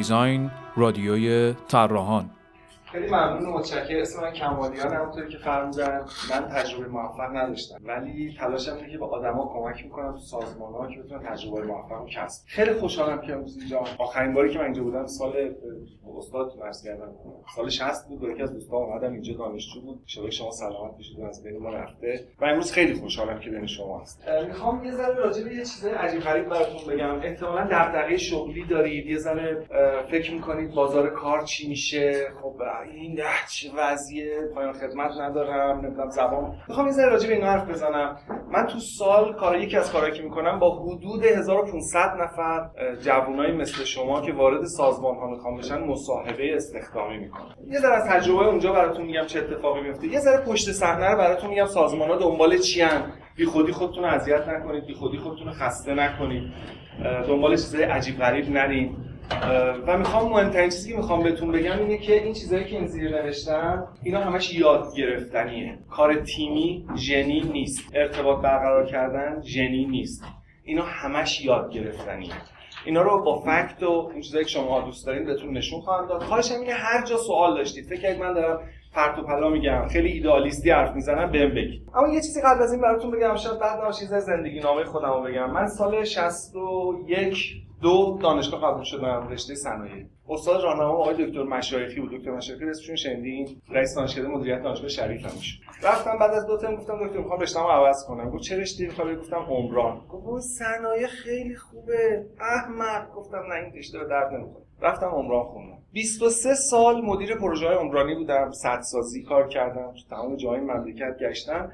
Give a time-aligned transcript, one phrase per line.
[0.00, 2.30] لاپیزاین رادیوی طراحان.
[2.92, 4.00] خیلی ممنون و متشکرم.
[4.00, 7.76] اسم من کمالیان همونطوری که فرمودن من تجربه موفق نداشتم.
[7.84, 12.06] ولی تلاشم اینه که به آدما کمک می‌کنم تو سازمان ها که بتونن تجربه موفق
[12.06, 15.54] کسب خیلی خوشحالم که امروز اینجا آخرین باری که من اینجا بودم سال
[16.18, 17.12] استاد مرز کردم.
[17.56, 20.00] سال 60 بود یکی از دوستان اومدم اینجا دانشجو بود.
[20.24, 22.24] ان شما سلامت باشید از بین ما رفته.
[22.40, 25.84] و امروز خیلی خوشحالم که بین شما هست می‌خوام یه ذره راجع به یه چیز
[25.84, 27.20] عجیب غریب براتون بگم.
[27.20, 29.06] احتمالاً دغدغه شغلی دارید.
[29.06, 29.66] یه ذره
[30.10, 32.30] فکر می‌کنید بازار کار چی میشه.
[32.42, 36.56] خب این چه وضعیه پایان خدمت ندارم نمی‌دونم زبان.
[36.68, 38.18] می‌خوام یه ذره راجع به این حرف بزنم.
[38.52, 42.70] من تو سال کار یکی از کارهایی که می‌کنم با حدود 1500 نفر
[43.02, 47.54] جوانای مثل شما که وارد سازمان ها می‌خوام بشن مصاحبه استخدامی می‌کنم.
[47.70, 51.18] یه ذره از تجربه اونجا براتون میگم چه اتفاقی میفته یه ذره پشت صحنه رو
[51.18, 51.66] براتون میگم.
[51.66, 56.42] سازمان ها دنبال چی ان بی خودی خودتون اذیت نکنید بی خودی خودتون خسته نکنید.
[57.28, 59.09] دنبال چیزای عجیب غریب نرید
[59.86, 63.22] و می‌خوام مهمترین چیزی که می‌خوام بهتون بگم اینه که این چیزهایی که این زیر
[63.22, 65.78] نوشتم اینا همش یاد گرفتنیه.
[65.90, 67.90] کار تیمی ژنی نیست.
[67.94, 70.24] ارتباط برقرار کردن ژنی نیست.
[70.64, 72.32] اینا همش یاد گرفتنیه.
[72.84, 76.22] اینا رو با فکت و این چیزایی که شما دوست دارین بهتون نشون خواهم داد.
[76.22, 77.84] خواهشم اینه هر جا سوال داشتید.
[77.84, 78.60] فکر کنید من دارم
[78.94, 79.88] پرت و پلا میگم.
[79.88, 81.82] خیلی ایدئالیستی حرف می‌زنم بهم بگید.
[81.94, 83.36] اما یه چیزی قبل از این براتون بگم.
[83.36, 85.50] شاید بعد نباشه زندگی نامه خودم رو بگم.
[85.50, 90.04] من سال 61 دو دانشگاه قبول شدم رشته صنایع.
[90.28, 92.10] استاد راهنما آقای دکتر مشایخی بود.
[92.10, 96.56] دکتر مشایخی اسمشون شنیدین؟ رئیس دانشکده مدیریت دانشگاه شریف هم میشه رفتم بعد از دو
[96.58, 98.30] ترم گفتم دکتر می‌خوام رشتهمو عوض کنم.
[98.30, 100.00] گفت چه رشته می‌خوای؟ گفتم عمران.
[100.08, 102.26] گفت صنایع خیلی خوبه.
[102.40, 103.14] احمق.
[103.14, 107.76] گفتم نه این رشته به درد نمی‌خوره رفتم عمران خوندم 23 سال مدیر پروژه های
[107.76, 108.50] عمرانی بودم.
[108.52, 109.94] سدسازی کار کردم.
[110.10, 111.72] تمام جای مملکت گشتم.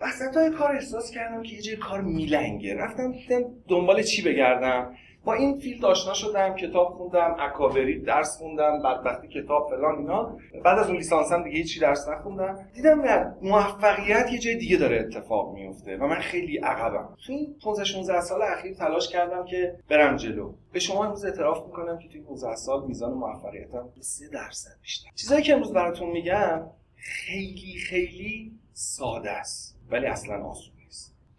[0.00, 2.74] وسط کار احساس کردم که یه جای کار میلنگه.
[2.74, 3.14] رفتم
[3.68, 4.94] دنبال چی بگردم؟
[5.26, 10.36] با این فیلد آشنا شدم کتاب خوندم اکاوری درس خوندم بدبختی کتاب فلان اینا.
[10.64, 12.58] بعد از اون لیسانسم دیگه هیچی درس نخوندم.
[12.74, 17.08] دیدم موفقیت یه جای دیگه داره اتفاق میفته و من خیلی عقبم.
[17.26, 20.54] تو این 15 16 سال اخیر تلاش کردم که برم جلو.
[20.72, 25.10] به شما امروز اعتراف می‌کنم که توی 15 سال میزان موفقیتم 3 درصد بیشتر.
[25.14, 26.62] چیزایی که امروز براتون میگم
[26.96, 30.75] خیلی خیلی ساده است ولی اصلا آسون.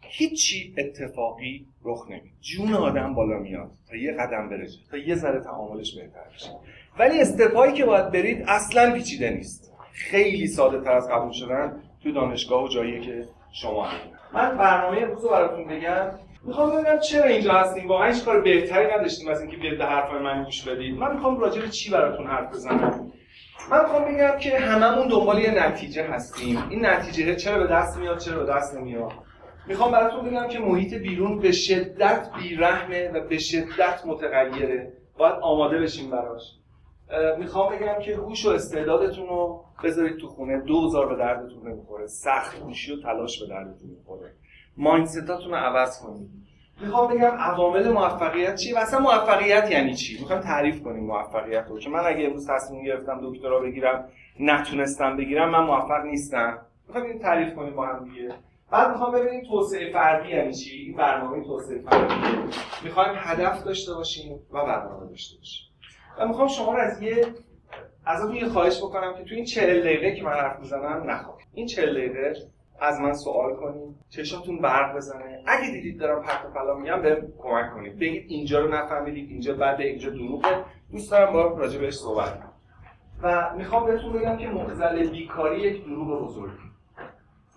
[0.09, 5.39] هیچی اتفاقی رخ نمید جون آدم بالا میاد تا یه قدم بره تا یه ذره
[5.39, 6.49] تعاملش بهتر بشه.
[6.99, 9.73] ولی استپایی که باید برید اصلا پیچیده نیست.
[9.93, 14.11] خیلی ساده تر از قبول شدن تو دانشگاه و جایی که شما هستید.
[14.33, 16.11] من برنامه امروز رو براتون بگم.
[16.43, 17.87] می‌خوام ببینم چرا اینجا هستیم.
[17.87, 20.97] واقعا هیچ کار بهتری نداشتیم از اینکه بیاید به حرفای من گوش بدید.
[20.97, 23.11] من می‌خوام راجع به چی براتون حرف بزنم؟
[23.71, 26.57] من می‌خوام بگم که هممون دنبال یه نتیجه هستیم.
[26.69, 29.11] این نتیجه چرا به دست میاد چرا به دست نمیاد؟
[29.67, 34.93] می‌خوام براتون بگم که محیط بیرون به شدت بیرحمه و به شدت متغیره.
[35.17, 36.53] باید آماده بشیم براش.
[37.39, 40.61] می‌خوام بگم که هوش و استعدادتون رو بذارید تو خونه.
[40.61, 42.07] دوزار به دردتون نمی‌خوره.
[42.07, 44.33] سخت گوشی و تلاش به دردتون می‌خوره.
[44.77, 46.29] مایندستاتون رو عوض کنید.
[46.81, 51.79] می‌خوام بگم عوامل موفقیت چی و اصلا موفقیت یعنی چی؟ می‌خوام تعریف کنیم موفقیت رو
[51.79, 56.57] که من اگه امروز تصمیم گرفتم دکترا بگیرم نتونستم بگیرم من موفق نیستم.
[56.87, 58.33] می‌خوام این تعریف کنیم با هم دیگه.
[58.71, 62.13] بعد می‌خوام ببینیم توسعه فردی یعنی چی؟ این برنامه توسعه فردی.
[62.83, 65.67] می‌خوایم هدف داشته باشیم و برنامه داشته باشیم.
[66.19, 67.25] و می‌خوام شما رو از یه
[68.05, 71.67] ازتون یه خواهش بکنم که تو این 40 دقیقه که من حرف می‌زنم نخواب این
[71.67, 72.33] 40 دقیقه
[72.79, 75.43] از من سوال کنید چشاتون برق بزنه.
[75.47, 77.99] اگه دیدید دارم پرت و پلا میگم بهم کمک کنید.
[77.99, 80.63] بگید اینجا رو نفهمیدید اینجا بعد اینجا دروغه.
[80.91, 82.53] دوست دارم با راجع بهش صحبت کنم.
[83.23, 86.66] و می‌خوام بهتون بگم که معضل بیکاری یک دروغ بزرگه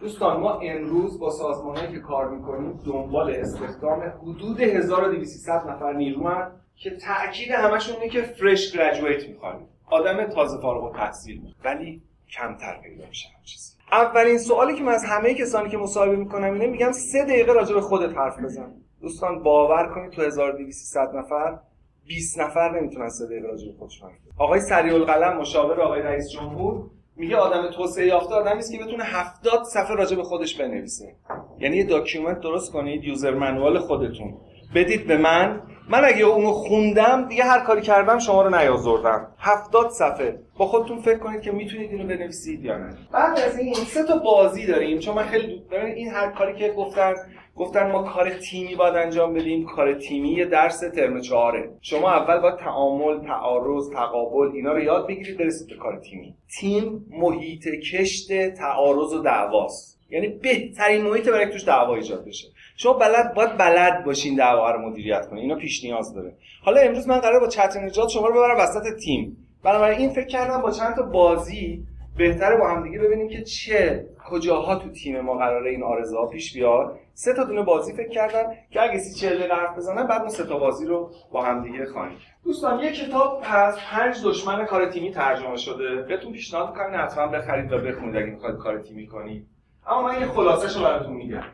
[0.00, 6.30] دوستان ما امروز با سازمانهایی که کار می‌کنیم دنبال استخدام حدود 1200 نفر نیرو
[6.76, 13.06] که تاکید همشون اینه که فرش گریجویت می‌خوان آدم تازه فارغ التحصیل ولی کمتر پیدا
[13.08, 13.72] میشن چیزی.
[13.92, 17.74] اولین سوالی که من از همه کسانی که مصاحبه می‌کنم اینه میگم سه دقیقه راجع
[17.74, 18.74] به خودت حرف بزن.
[19.00, 21.58] دوستان باور کنید تو 1200 نفر
[22.06, 26.90] 20 نفر نمی‌تونن سه دقیقه راجع به خودشون آقای سریع القلم مشاور آقای رئیس جمهور
[27.16, 31.14] میگه آدم توسعه یافته آدمی است که بتونه 70 صفحه راجع به خودش بنویسه.
[31.58, 34.34] یعنی یه document درست کنید user manual خودتون.
[34.74, 35.62] بدید به من.
[35.88, 39.28] من اگه اونو خوندم دیگه هر کاری کردم شما رو نیازردم.
[39.38, 40.38] 70 صفحه.
[40.58, 42.96] با خودتون فکر کنید که می‌تونید اینو بنویسید یا نه.
[43.12, 44.98] بعد از این سه تا بازی داریم.
[44.98, 47.14] چون من خیلی این هر کاری که گفتن
[47.60, 51.70] گفتن ما کار تیمی باید انجام بدیم کار تیمی یه درس ترم چهاره.
[51.80, 56.34] شما اول باید تعامل تعارض تقابل اینا رو یاد بگیرید برسید به کار تیمی.
[56.60, 60.00] تیم محیط کشت تعارض و دعواست.
[60.10, 62.48] یعنی بهترین محیط برای توش دعوا ایجاد بشه.
[62.76, 65.42] شما بلد باید بلد باشین دعوا رو مدیریت کنین.
[65.42, 66.32] اینا پیش نیاز داره.
[66.64, 69.36] حالا امروز من قرار با چت نجات شما رو ببرم وسط تیم.
[69.64, 71.84] بنابراین این فکر کردم با چند تا بازی
[72.16, 76.54] بهتره با هم دیگه ببینیم که چه کجاها تو تیم ما قراره این آرزوها پیش
[76.54, 76.98] بیاد.
[77.14, 80.44] سه تا دونه بازی فکر کردم که اگه سی چهل حرف بزنم بعد اون سه
[80.44, 85.10] تا بازی رو با هم دیگه خواهیم دوستان یه کتاب هست پنج دشمن کار تیمی
[85.10, 86.02] ترجمه شده.
[86.02, 89.46] بهتون پیشنهاد می‌کنم حتما بخرید و بخونید اگه می‌خواید کار تیمی کنید.
[89.86, 91.44] اما من یه خلاصش رو براتون میگم.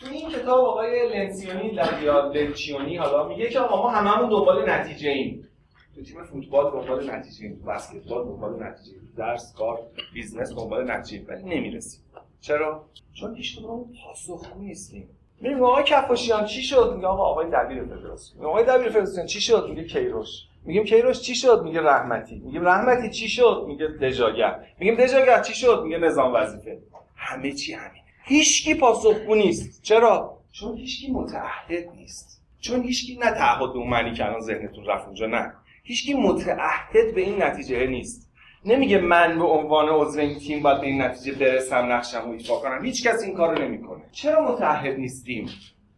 [0.00, 5.10] تو این کتاب آقای لنسیونی یا لنچیونی حالا میگه که آقا ما هممون دنبال نتیجه
[5.10, 5.48] ایم
[5.94, 9.80] تو تیم فوتبال دنبال نتیجه تو بسکتبال دنبال نتیجه درس کار
[10.14, 12.00] business دنبال نتیجه ولی نمی‌رسیم.
[12.40, 15.08] چرا؟ چون هیچ کدوم پاسخگو نیستیم.
[15.40, 18.44] میگم آقای کفاشیان چی شد؟ میگه آقا آقای دبیر فدراسیون.
[18.44, 20.28] آقای دبیر فدراسیون چی شد؟ میگه کیروش.
[20.64, 22.38] میگیم کیروش چی شد؟ میگه رحمتی.
[22.38, 24.66] میگیم رحمتی چی شد؟ میگه دژاگر.
[24.78, 26.78] میگیم دژاگر چی شد؟ میگه نظام وظیفه.
[27.16, 29.82] همه چی همین هیچکی پاسخگو نیست.
[29.82, 32.42] چرا؟ چون هیچکی متعهد نیست.
[32.60, 35.52] چون هیچکی نه تعهد به اون معنی که الان ذهنتون رفت اونجا نه.
[35.86, 38.30] هیچکی متعهد به این نتیجه نیست.
[38.64, 42.56] نمیگه من به عنوان عضو این تیم باید به این نتیجه برسم نقشم رو ایفا
[42.56, 42.84] کنم.
[42.84, 44.02] هیچ کس این کارو نمی‌کنه.
[44.12, 45.48] چرا متعهد نیستیم؟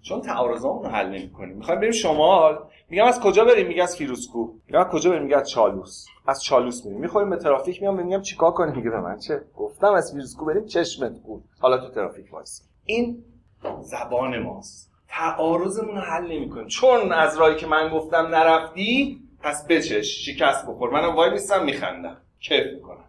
[0.02, 1.56] چون تعارضامون رو حل نمی‌کنیم.
[1.56, 2.58] می‌خوایم بریم شمال.
[2.90, 4.52] میگم از کجا بریم؟ میگه از فیروزکو.
[4.66, 6.06] میگم از کجا بریم؟ میگه از چالوس.
[6.26, 8.76] از چالوس میریم می‌خوریم به ترافیک میام میگم چیکار کنیم.
[8.76, 13.24] میگه به من چه؟ گفتم از فیروزکو بریم چشمت بود حالا تو ترافیک وایس این
[13.82, 14.92] زبان ماست.
[15.08, 16.66] تعارضمون رو حل نمی‌کنیم.
[16.66, 20.90] چون از راهی که من گفتم نرفتی پس بچش شکست بخور.
[20.90, 22.16] منم وایمیستم میخندم.
[22.40, 23.04] کیف می‌کنم.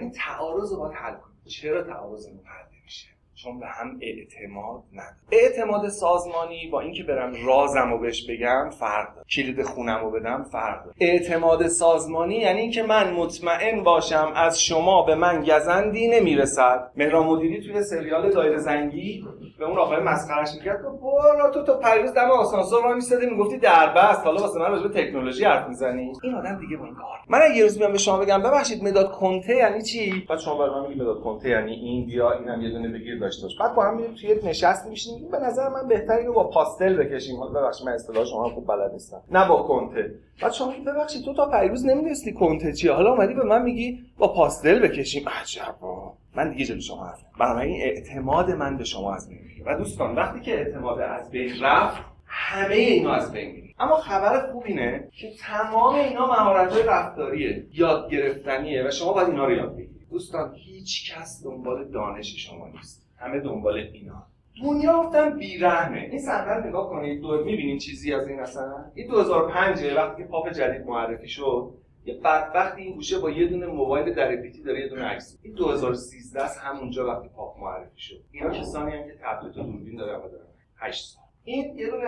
[0.00, 1.36] این تعارض رو باید حل کنیم.
[1.46, 7.90] چرا تعارضمون حل نمیشه؟ چون به هم اعتماد نداره اعتماد سازمانی با اینکه برم رازم
[7.90, 9.26] رو بهش بگم فرق داره.
[9.26, 10.96] کلید خونم رو بدم فرق داره.
[11.00, 16.90] اعتماد سازمانی یعنی اینکه من مطمئن باشم از شما به من گزندی نمی‌رسد.
[16.96, 19.26] مهران مدیری توی سریال دایره زنگی
[19.58, 23.58] به اون آقای مسخرش می‌کرد که برو تو تو پریروز دم آسانسور ما میستادی می‌گفتی
[23.58, 26.12] دربست حالا واسه من راجع تکنولوژی حرف می‌زنی.
[26.22, 29.12] این آدم دیگه با این کار من یه روز میام به شما بگم ببخشید مداد
[29.12, 32.88] کنته یعنی چی؟ بعد شما برام میگی مداد کنته یعنی این بیا اینم یه دونه
[32.88, 33.58] بگیر داشته باش.
[33.58, 35.30] بعد با هم میریم توی نشست میشینیم.
[35.30, 37.36] به نظر من بهتر اینو با پاستل بکشیم.
[37.36, 39.20] حالا ببخشید من اصطلاح شما خوب بلد نیستم.
[39.30, 40.14] نه با کنته.
[40.40, 42.92] بعد شما ببخشید تو تا پریروز نمی‌دونستی کنته چیه.
[42.92, 45.28] حالا اومدی به من میگی با پاستل بکشیم.
[45.28, 50.14] عجبا من دیگه جلو شما حرف بنابراین اعتماد من به شما از بین و دوستان
[50.14, 53.74] وقتی که اعتماد از بین رفت همه اینا از بین میره.
[53.78, 59.28] اما خبر خوب اینه که تمام اینا مهارت های رفتاریه یاد گرفتنیه و شما باید
[59.28, 60.08] اینا رو یاد بگیرید.
[60.10, 63.06] دوستان هیچ کس دنبال دانش شما نیست.
[63.18, 64.26] همه دنبال اینا.
[64.62, 66.08] دنیا گفتم بیرحمه.
[66.10, 70.50] این صحنه نگاه کنید دو می‌بینین چیزی از این اصلا؟ این 2005 وقتی که پاپ
[70.50, 71.74] جدید معرفی شد
[72.06, 75.38] یه بدبختی این گوشه با یه دونه موبایل در بیتی داره یه دونه عکس.
[75.42, 78.20] این 2013 است همونجا وقتی پاپ معرفی شد.
[78.32, 80.46] اینا کسانی هم که تبلت و دوربین داره و دارن.
[80.76, 81.24] 8 سال.
[81.44, 82.04] این یه دونه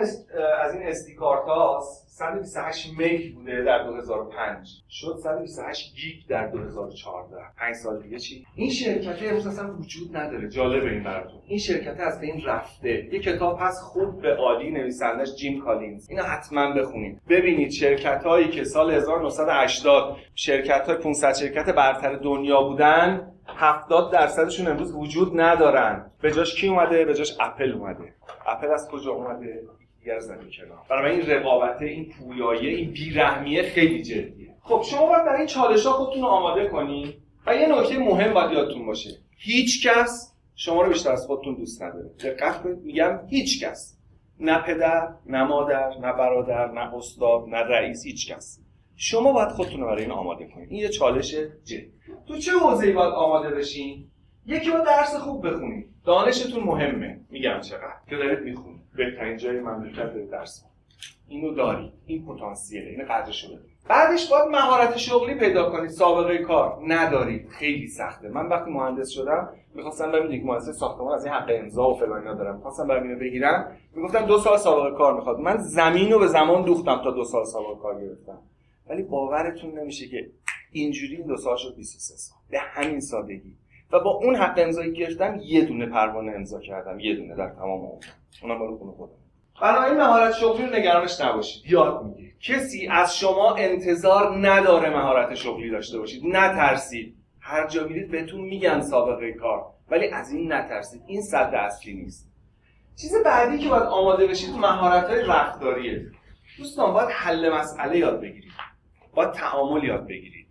[0.60, 2.06] از این SD card هاست.
[2.16, 8.70] 128 مگ بوده در 2005 شد 128 گیگ در 2014 5 سال دیگه چی؟ این
[8.70, 10.48] شرکت امروز اصلا وجود نداره.
[10.48, 11.40] جالبه این براتون.
[11.46, 13.08] این شرکت از این رفته.
[13.12, 16.10] یه کتاب هست خوب به عالی نویسندش جیم کالینز.
[16.10, 17.20] اینو حتما بخونید.
[17.28, 24.66] ببینید شرکت هایی که سال 1980 شرکت های 500 شرکت برتر دنیا بودن 70 درصدشون
[24.66, 26.11] امروز وجود ندارن.
[26.20, 28.14] به جاش کی اومده؟ به جاش اپل اومده.
[28.46, 29.62] اپل از کجا اومده؟
[30.06, 30.78] دیگر زمین کنار.
[30.90, 34.54] برای این رقابت این پویایه این بیرحمیه خیلی جدیه.
[34.60, 37.14] خب شما باید برای این چالش ها خودتون رو آماده کنید
[37.46, 39.10] و یه نکته مهم باید یادتون باشه.
[39.36, 42.08] هیچ کس شما رو بیشتر از خودتون دوست نداره.
[42.25, 43.98] دقت میگم هیچ کس.
[44.40, 48.60] نه پدر نه مادر نه برادر نه استاد نه رئیس هیچ کس.
[48.96, 50.70] شما باید خودتون رو برای این آماده کنید.
[50.70, 51.34] این یه چالش
[51.64, 51.92] جدی.
[52.28, 54.10] تو چه حوزه‌ای باید آماده بشین؟
[54.46, 55.86] یکی با درس خوب بخونید.
[56.04, 57.20] دانشتون مهمه.
[57.30, 57.96] میگم چقدر.
[58.10, 58.75] که دارید می‌خونید.
[58.97, 60.65] بهترین جای مملکت دارید درس
[61.29, 61.93] اینو داری.
[62.07, 62.91] این پتانسیله.
[62.91, 63.50] این قدرش رو
[63.88, 68.29] بعدش باید مهارت شغلی پیدا کنید سابقه کار ندارید خیلی سخته.
[68.29, 72.19] من وقتی مهندس شدم می‌خواستم برم یک مهندس ساختمان از این حق امضا و فلان
[72.19, 72.57] اینا دارم.
[72.57, 73.76] می‌خواستم برم اینو بگیرم.
[73.95, 75.41] می‌گفتم دو سال سابقه کار می‌خواد.
[75.41, 78.38] من زمین رو به زمان دوختم تا دو سال سابقه کار گرفتم.
[78.88, 80.31] ولی باورتون نمیشه که
[80.73, 82.38] اینجوری این دو سال شد 23 سال.
[82.50, 83.55] به همین سادگی.
[83.93, 87.81] و با اون حق امضایی گرفتم یه دونه پروانه امضا کردم یه دونه در تمام
[87.81, 88.05] عمر.
[88.43, 89.12] اونم مال خونه خودم.
[89.62, 91.73] بنابراین مهارت شغلی رو نگرانش نباشید.
[91.73, 96.23] یاد میگه کسی از شما انتظار نداره مهارت شغلی داشته باشید.
[96.26, 97.16] نترسید.
[97.40, 99.66] هر جا میرید بهتون میگن سابقه کار.
[99.90, 101.02] ولی از این نترسید.
[101.07, 102.31] این صد اصلی نیست.
[102.97, 106.07] چیز بعدی که باید آماده بشید مهارت های رفتاریه.
[106.59, 108.52] دوستان باید حل مسئله یاد بگیرید.
[109.14, 110.46] باید تعامل یاد بگیرید.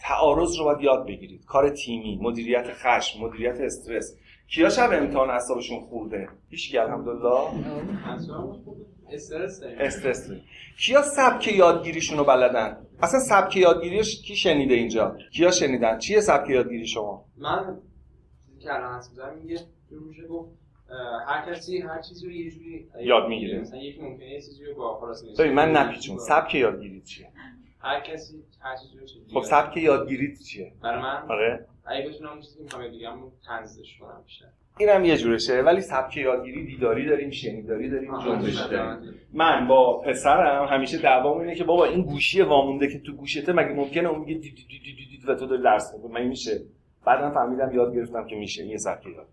[0.00, 1.44] تعارض رو باید یاد بگیرید.
[1.44, 4.16] کار تیمی مدیریت خشم مدیریت استرس.
[4.48, 7.40] کیا شب امتحان اعصابشون خورده؟ هیچ الحمدلله.
[9.12, 10.30] استرس استرس
[10.78, 16.50] کیا سبک یادگیریشون رو بلدن؟ اصلا سبک یادگیریش کی شنیده اینجا؟ کیا شنیدن؟ چیه سبک
[16.50, 17.78] یادگیری شما؟ من
[18.46, 19.60] چیزی که الان می‌زنم میگه
[20.08, 20.50] میشه گفت
[21.26, 23.60] هر کسی هر چیزی رو یه جوری یاد می‌گیره.
[23.60, 26.18] مثلا یکی ممکنه یه چیزی رو با خلاص من نپیچون.
[26.18, 27.26] سبک یادگیری چیه؟
[27.82, 31.66] هر کسی هر چیزی رو چیزی خب سبک یادگیری چیه؟ برای من؟ آره.
[31.84, 34.46] اگه بتونم اون چیزی که می‌خوام بگم تنزش کنم بیشتر.
[34.78, 39.14] اینم یه جورشه ولی سبک یادگیری دیداری داریم شنیداری داریم جنبشی داریم.
[39.32, 43.72] من با پسرم همیشه دعوام اینه که بابا این گوشی وامونده که تو گوشته مگه
[43.72, 46.60] ممکنه اون میگه دید دید دید دید و تو داری درس می‌خونی؟ مگه میشه.
[47.04, 48.62] بعدم فهمیدم یاد گرفتم که میشه.
[48.62, 49.28] این یه سبک یاد.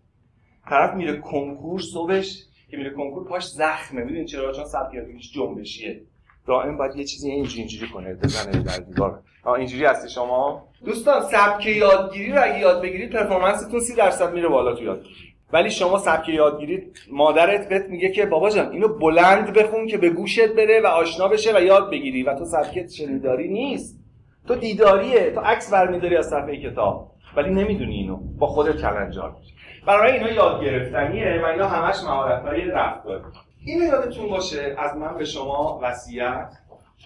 [0.70, 4.04] طرف میره کنکور صبحش که میره کنکور پاش زخمه.
[4.04, 6.02] می‌دونین چرا؟ چون سبک یادگیریش جنبشیه.
[6.48, 9.20] دائم باید یه چیزی اینجوری اینجوری کنه بزنه در دیوار.
[9.44, 14.48] آه اینجوری هستی شما؟ دوستان سبک یادگیری رو اگه یاد بگیرید پرفورمنستون 30 درصد میره
[14.48, 15.34] بالا تو یادگیری.
[15.54, 20.10] ولی شما سبک یادگیری مادرت بهت میگه که بابا جان اینو بلند بخون که به
[20.10, 24.00] گوشت بره و آشنا بشه و یاد بگیری و تو سبکت شنیداری نیست.
[24.48, 27.12] تو دیداریه تو عکس برمیداری از صفحه کتاب.
[27.38, 28.18] ولی نمی‌دونی اینو.
[28.40, 29.54] با خودت میشی.
[29.88, 33.24] برای اینا یاد گرفتنیه و اینا همش مهارت‌های رفتاری.
[33.66, 36.50] اینو یادتون باشه از من به شما وصیت.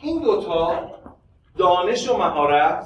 [0.02, 0.90] این دوتا
[1.58, 2.86] دانش و مهارت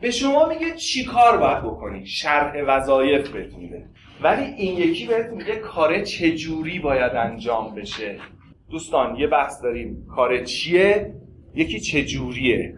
[0.00, 2.06] به شما میگه چی کار باید بکنی.
[2.06, 3.86] شرح وظایف میده
[4.22, 8.18] ولی این یکی بهتون میگه کار چجوری باید انجام بشه.
[8.70, 10.06] دوستان یه بحث داریم.
[10.16, 11.14] کار چیه؟
[11.54, 12.74] یکی چجوریه؟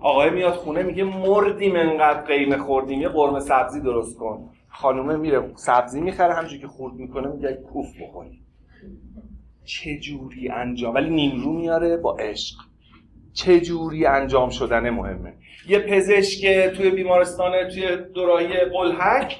[0.00, 3.00] آقای میاد خونه میگه مردیم انقدر قیمه خوردیم.
[3.00, 4.50] یه قرمه سبزی درست کن.
[4.68, 8.40] خانومه میره سبزی می‌خره همجوری که خورد می‌کنه میگه کوف بخوری
[9.66, 12.56] چه جوری انجام ولی نیمرو میاره با عشق.
[13.32, 15.32] چه جوری انجام شدن مهمه؟
[15.68, 16.46] یه پزشک
[16.76, 19.36] توی بیمارستان توی دوراهی قلحک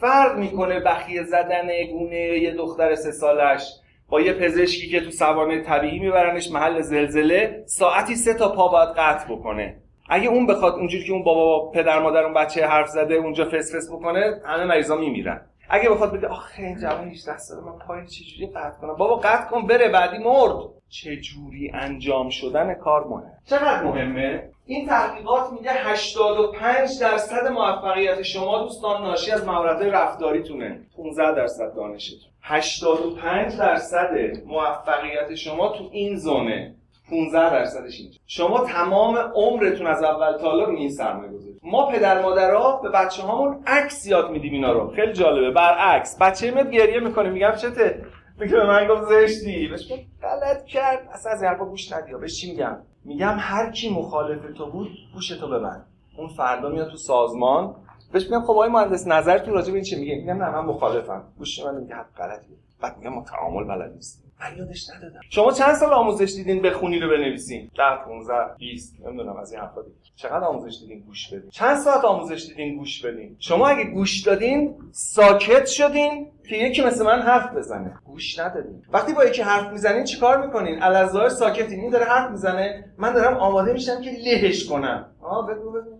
[0.00, 3.72] فرق می‌کنه بخیه زدن گونه یه دختر سه سالش
[4.08, 8.88] با یه پزشکی که تو سوانه طبیعی میبرنش محل زلزله ساعتی سه تا پا باید
[8.88, 9.76] قطع بکنه.
[10.08, 13.76] اگه اون بخواد اونجوری که اون بابا پدر مادر اون بچه حرف زده اونجا فس
[13.76, 15.40] فس بکنه همه مریضا میمیرن.
[15.74, 19.50] اگه بخواد بگه آخه این جوان 18 ساله من پای چجوری قطع کنم؟ بابا قطع
[19.50, 20.56] کن بره بعدی مرد.
[20.88, 28.58] چه جوری انجام شدن کار مهم چقدر مهمه؟ این تحقیقات میگه 85 درصد موفقیت شما
[28.58, 30.80] دوستان ناشی از مهارت‌های رفتاریتونه.
[30.96, 32.30] 15 درصد دانشتون.
[32.42, 34.10] 85 درصد
[34.46, 36.74] موفقیت شما تو این زونه.
[37.12, 38.18] 15 درصدش اینجا.
[38.26, 42.88] شما تمام عمرتون از اول تا حالا رو این سرمایه گذارید ما پدر مادرها به
[42.88, 44.90] بچه هامون عکس یاد میدیم اینا رو.
[44.90, 45.50] خیلی جالبه.
[45.50, 46.18] برعکس.
[46.20, 47.30] بچه میاد گریه می‌کنه.
[47.30, 48.04] میگم چته؟
[48.40, 49.68] میگه به من گفت زشتی.
[49.68, 49.92] بهش
[50.22, 51.08] غلط کرد.
[51.12, 52.18] اصلا از حرفا گوش ندیا.
[52.18, 55.86] بهش چی میگم؟ میگم هر کی مخالف تو بود گوش تو ببند.
[56.18, 57.74] اون فردا میاد تو سازمان.
[58.12, 61.22] بهش میگم خب آقای مهندس نظرتون راجع به این چی میگه؟ میگم نه من مخالفم.
[61.38, 64.31] گوش من میگه حق غلطی بعد میگم ما تعامل بلد نیستیم.
[64.42, 65.20] من یادش ندادم.
[65.30, 69.80] شما چند سال آموزش دیدین بخونی رو بنویسین؟ 10 15 20 نمی‌دونم از این حرفا
[70.16, 71.50] چقدر آموزش دیدین؟ گوش بدین.
[71.50, 73.36] چند ساعت آموزش دیدین؟ گوش بدین.
[73.38, 77.94] شما اگه گوش دادین ساکت شدین که یکی مثل من حرف بزنه.
[78.04, 78.82] گوش ندادین.
[78.92, 82.84] وقتی با یکی حرف می‌زنین چیکار می‌کنین؟ الازار ساکتین این داره حرف می‌زنه.
[82.98, 85.06] من دارم آماده میشم که لهش کنم.
[85.22, 85.92] آه بگو بگو.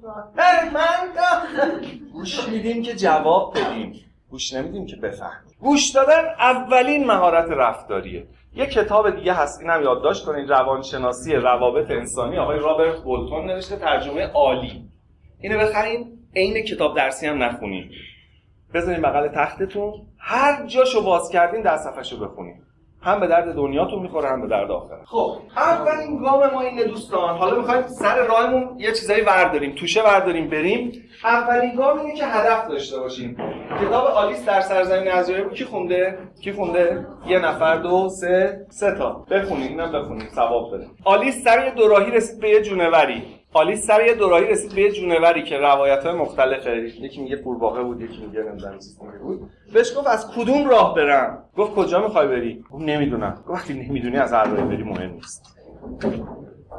[0.75, 1.09] من
[2.13, 8.27] گوش میدیم که جواب بدیم گوش نمیدیم که بفهمیم گوش دادن اولین مهارت رفتاریه.
[8.55, 12.39] یه کتاب دیگه هست اینم یادداشت کنید روانشناسی روابط انسانی.
[12.39, 14.85] آقای رابرت بولتون نوشته ترجمه عالی.
[15.41, 17.91] اینو بخرین عین کتاب درسی هم نخونین.
[18.75, 19.93] بذارین بغل تختتون.
[20.19, 22.63] هر جاشو باز کردین در صفحهشو بخونین.
[23.03, 25.01] هم به درد دنیاتون می‌خوره هم به درد آخرت.
[25.07, 27.37] خب اولین گام ما اینه دوستان.
[27.37, 30.93] حالا می‌خوایم سر راهمون یه چیزایی ورداریم توشه ورداریم بریم.
[31.25, 33.37] اولین گام اینه که هدف داشته باشیم.
[33.81, 39.25] کتاب آلیس در سرزمین عجایب کی خونده؟ کی خونده؟ یه نفر دو سه سه تا.
[39.31, 40.87] بخونید اینم بخونید ثواب داره.
[41.05, 43.23] آلیس سر یه دوراهی رسید به یه جونوری.
[43.55, 46.77] آلیس سر یه دوراهی رسید به یه جونوری که روایت های مختلفه.
[46.77, 48.79] یکی میگه قورباغه بود یکی میگه نمی‌دونم
[49.23, 49.51] بود.
[49.73, 53.35] بهش گفت از کدوم راه برم؟ گفت کجا می‌خوای بری؟ گفت نمی‌دونم.
[53.49, 55.43] گفت وقتی نمی‌دونی از هر راهی بری مهم نیست.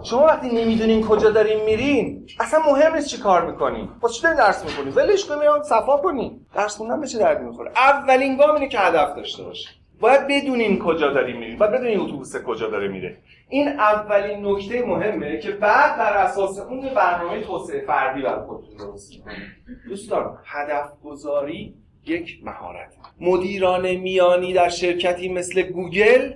[0.04, 3.90] شما وقتی نمی‌دونین کجا دارین میرین اصلا مهم نیست چی کار می‌کنین.
[4.02, 6.46] واسه چی دارین درس می‌کنین ولش میرم صفا کنین.
[6.56, 9.83] درس خوندن به چه دردی می‌خوره؟ اولین گام اینه که هدف داشته باشین.
[10.04, 13.18] باید بدونین کجا دارین میرین باید بدونین اتوبوس کجا داره میره.
[13.50, 19.14] این اولین نکته مهمه که بعد بر اساس اون برنامه توسعه فردی برای خودتون درست
[19.90, 21.74] دوستان هدف گذاری
[22.06, 22.94] یک مهارت.
[23.22, 26.34] مدیران میانی در شرکتی مثل گوگل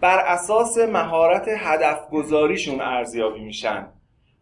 [0.00, 3.86] بر اساس مهارت هدف گذاریشون ارزیابی میشن.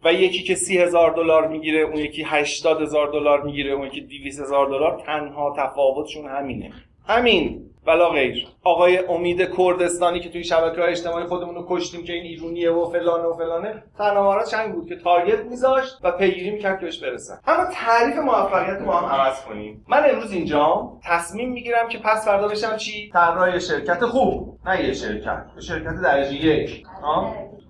[0.04, 4.00] و یکی که سی هزار دلار می‌گیره اون یکی هشتاد هزار دلار می‌گیره اون یکی
[4.00, 6.72] دویست هزار دلار تنها تفاوتشون همینه.
[7.06, 7.67] همین.
[7.88, 8.46] ولا غیر.
[8.64, 12.90] آقای امید کردستانی که توی شبکه های اجتماعی خودمون رو کشتیم که این ایرونیه و
[12.90, 17.38] فلانه و فلانه تنها چنگ بود که target میذاشت و پیگیری می‌کرد که بهش برسن.
[17.46, 19.84] اما تعریف موفقیت ما هم عوض کنیم.
[19.88, 24.58] من امروز اینجا تصمیم می‌گیرم که پس فردا بشم چی؟ طراح شرکت خوب.
[24.66, 26.86] نه یه شرکت شرکت درجه یک.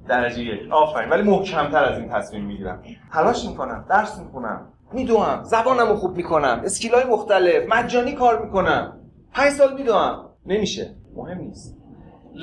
[0.08, 0.72] درجه یک.
[0.72, 1.08] آفرین.
[1.08, 2.82] ولی محکمتر از این تصمیم می‌گیرم.
[3.12, 4.72] تلاش می‌کنم درس می‌خونم.
[4.92, 5.40] می‌دونم.
[5.42, 6.62] زبانمو خوب می‌کنم.
[6.64, 7.68] اسکیلای مختلف.
[7.68, 8.97] مجانی کار می‌کنم.
[9.38, 10.30] پنج سال می‌دونم.
[10.46, 10.94] نمیشه.
[11.16, 11.76] مهم نیست.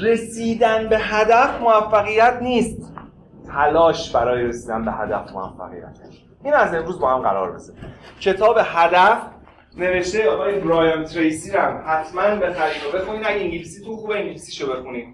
[0.04, 2.94] رسیدن به هدف موفقیت نیست.
[3.48, 5.98] تلاش برای رسیدن به هدف موفقیت.
[6.44, 7.84] این از امروز با هم قرار بذاریم
[8.20, 9.22] کتاب هدف
[9.78, 14.74] نوشته آقای برایان تریسی رو هم حتما بخرید و بخونید اگه انگلیسی تو خوبه انگلیسیشو
[14.74, 15.08] بخونید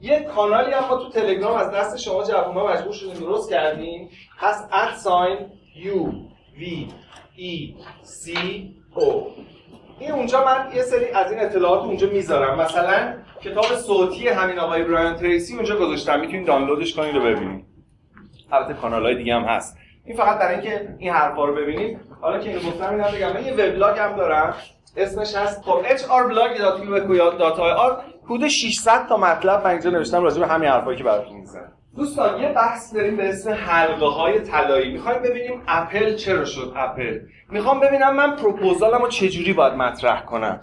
[0.00, 4.10] یه کانالی هم ما تو تلگرام از دست شما جوونا مجبور شدیم درست کردیم.
[4.38, 4.68] هست
[5.04, 5.42] @sign
[5.84, 6.12] u
[6.58, 6.62] v
[7.38, 8.30] e c
[8.96, 9.08] o
[9.98, 12.60] این اونجا من یه سری از این اطلاعات اونجا می‌ذارم.
[12.60, 16.20] مثلا کتاب صوتی همین آقای برایان تریسی اونجا گذاشتم.
[16.20, 17.64] می‌تونید دانلودش کنید و ببینید.
[18.52, 19.76] البته کانال های دیگه هم هست.
[20.04, 22.00] این فقط برای اینکه این حرفا رو ببینید.
[22.20, 23.32] حالا که اینو گفتم اینم بگم.
[23.32, 24.54] من یه وبلاگ هم دارم.
[24.96, 30.98] اسمش هست خب hrblog.ur حدود 600 تا مطلب من اینجا نوشتم راجع به همین حرفایی
[30.98, 31.72] که براتون می‌زنم.
[31.96, 34.92] دوستان یه بحث داریم به اسم حلقه های طلایی.
[34.92, 37.20] می‌خوایم ببینیم اپل چرا شد اپل.
[37.50, 40.60] می‌خوام ببینم من پروپوزالم رو چجوری باید مطرح کنم.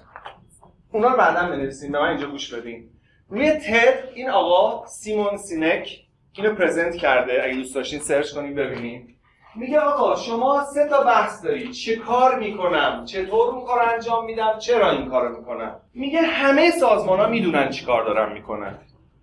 [0.92, 2.90] اونا رو بعدا بنویسیم به من اینجا گوش بدین.
[3.30, 5.90] روی TED این آقا سیمون سینک
[6.34, 7.44] اینو present کرده.
[7.44, 9.16] اگه دوست داشتین search کنین ببینید
[9.56, 11.72] میگه آقا شما سه تا بحث دارید.
[11.72, 17.20] چه کار می‌کنم؟ چطور اون کار انجام میدم؟ چرا این کارو می‌کنم؟ میگه همه سازمان
[17.20, 18.78] ها می‌دونن چی کار دارن می‌کنن.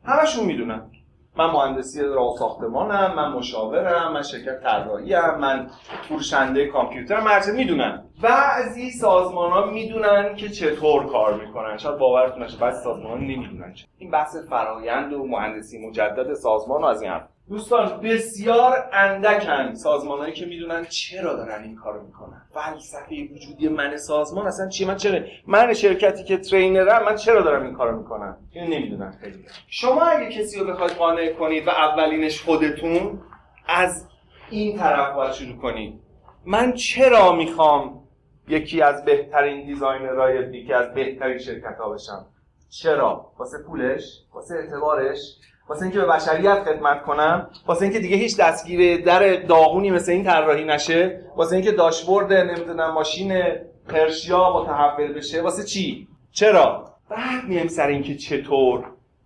[0.04, 0.90] همشون می‌دونن.
[1.36, 5.70] من مهندسی راه ساختمانم من مشاورم من شرکت طراحی من
[6.08, 8.04] فروشنده کامپیوتر مرچه می‌دونن.
[8.22, 11.76] بعضی سازمان ها می‌دونن که چطور کار می‌کنن.
[11.76, 16.84] شاید باورتون نشه بعضی سازمان ها نمی‌دونن این بحث فرایند و مهندسی مجدد سازمان و
[16.84, 17.28] از این حرف.
[17.52, 22.42] دوستان بسیار اندکن سازمانهایی که می‌دونن چرا دارن این کارو می‌کنن.
[22.54, 27.64] فلسفه وجودی من سازمان اصلا چی؟ من چرا من شرکتی که ترینرم من چرا دارم
[27.64, 29.44] این کارو می‌کنم اینو نمی‌دونن خیلی.
[29.66, 33.20] شما اگه کسی رو بخواید قانع کنید و اولینش خودتون
[33.68, 34.08] از
[34.50, 36.00] این طرف باید شروع کنید.
[36.46, 38.02] من چرا می‌خوام
[38.48, 42.26] یکی از بهترین دیزاینرهای یکی از بهترین شرکت ها بشم؟
[42.70, 45.38] چرا؟ واسه پولش؟ واسه اعتبارش؟
[45.68, 50.24] واسه اینکه به بشریت خدمت کنم واسه اینکه دیگه هیچ دستگیر در داغونی مثل این
[50.24, 53.42] طراحی نشه واسه اینکه داشبورد نمی‌دونم ماشین
[53.88, 58.84] پرشیا متحول بشه واسه چی؟ چرا؟ بعد میایم سر اینکه چطور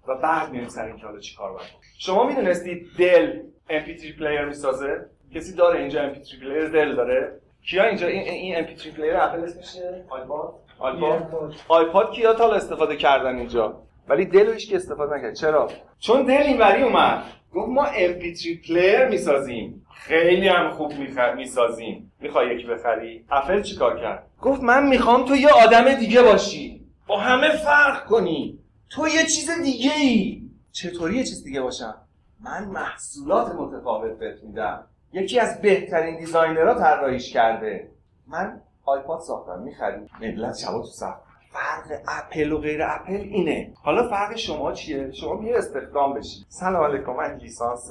[0.09, 1.67] و بعد میایم سر اینکه حالا چیکار باید
[1.99, 7.41] شما می‌دونستید Dell MP3 player می‌سازه؟ کسی داره اینجا MP3 player Dell داره.
[7.63, 11.55] کیا اینجا؟ این این MP3 player Apple اسمش iPod؟ iPod.
[11.69, 15.35] iPod کیا تا استفاده کردن اینجا؟ ولی Dell هیچ که استفاده نکرد.
[15.35, 17.23] چرا؟ چون Dell اینوری اومد.
[17.55, 19.87] گفت ما MP3 player می‌سازیم.
[19.95, 20.93] خیلی هم خوب
[21.37, 22.13] می‌سازیم.
[22.21, 26.87] می‌خوای یکی بخری؟ اپل چیکار کرد؟ گفت من می‌خوام تو یه آدم دیگه باشی.
[27.07, 28.59] با همه فرق کنی.
[28.91, 30.43] تو یه چیز دیگه ای
[30.73, 31.95] چطوری یه چیز دیگه باشم؟
[32.41, 34.85] من محصولات متفاوت بهت میدم.
[35.13, 37.91] یکی از بهترین designer ها طراحیش کرده.
[38.27, 39.63] من iPod ساختم.
[39.63, 41.15] می‌خری؟ ملت شبا تو صف
[41.51, 43.75] فرق اپل و غیر اپل اینه.
[43.83, 46.45] حالا فرق شما چیه؟ شما میره استخدام بشی.
[46.49, 47.91] سلام علیکم من لیسانس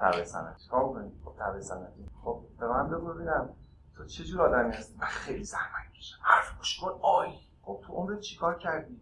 [0.00, 3.50] طراحی صنعتی چیکار می‌کنی خب صنعتی خب به من بگو ببینم.
[3.96, 6.98] تو چه جور آدمی هستی؟ من خیلی زحمت می‌کشم حرف گوش کن.
[7.02, 7.28] آی.
[7.62, 9.00] خب تو عمرت چیکار کردی؟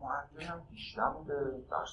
[0.00, 1.34] معدلم بیشتر بوده
[1.70, 1.88] درس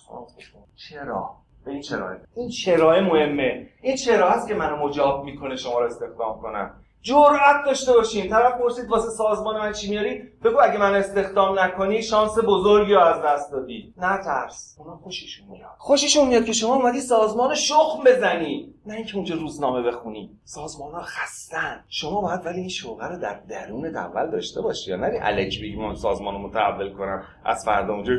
[0.75, 3.69] چرا؟ به این چرا؟ این چرا مهمه.
[3.82, 8.29] این چرا هست که منو مجاب می‌کنه شما رو استخدام کنم؟ جرأت داشته باشین.
[8.29, 12.99] طرف پرسید واسه سازمان من چی میاری بگو اگه من استخدام نکنی شانس بزرگی رو
[12.99, 13.93] از دست دادی.
[13.97, 15.69] نه ترس اونا خوششون میاد.
[15.77, 18.73] خوششون میاد که شما اومدی سازمان شخم بزنی.
[18.86, 20.30] نه اینکه اونجا روزنامه بخونی.
[20.43, 21.84] سازمان ها خستن.
[21.89, 25.76] شما باید ولی این شوقه رو در درون اول داشته باشی یا نری الکی بگی
[25.76, 27.24] من سازمان رو متحول کنم.
[27.46, 28.13] از فردا اونجا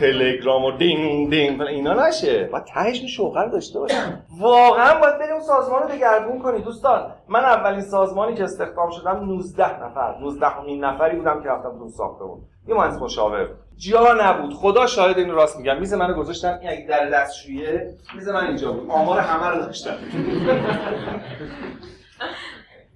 [0.00, 2.48] Telegram و دینگ دینگ اینا نشه.
[2.52, 3.96] باید تهش این شوقه رو داشته باشی.
[4.40, 6.62] واقعا باید بریم اون سازمان رو دگرگون کنی.
[6.62, 10.18] دوستان من اولین سازمانی که استخدام شدم 19 نفر.
[10.20, 12.40] 19 همین نفری بودم که رفتم تو ساختمون.
[12.68, 13.48] یه مهندس مشاور.
[13.76, 14.54] جا نبود.
[14.54, 15.80] خدا شاهد این راست میگم.
[15.80, 16.58] میز منو گذاشتن.
[16.58, 18.90] این اگه در دستشویه میز من اینجا بود.
[18.90, 19.96] آمار همه رو داشتم.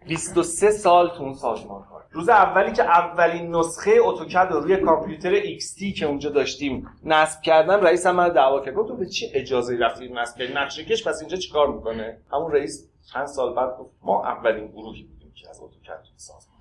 [0.09, 2.05] 23 سال تو اون سازمان کار.
[2.13, 7.81] روز اولی که اولین نسخه AutoCAD رو روی کامپیوتر XT که اونجا داشتیم نصب کردم
[7.81, 8.75] رئیسم منو دعوا کرد.
[8.75, 12.89] گفت به چه اجازه رفتی نصب کردی نقشه کش پس اینجا چیکار می‌کنه؟ همون رئیس
[13.13, 16.57] چند سال بعد گفت ما اولین گروهی بودیم که از AutoCAD تو سازمان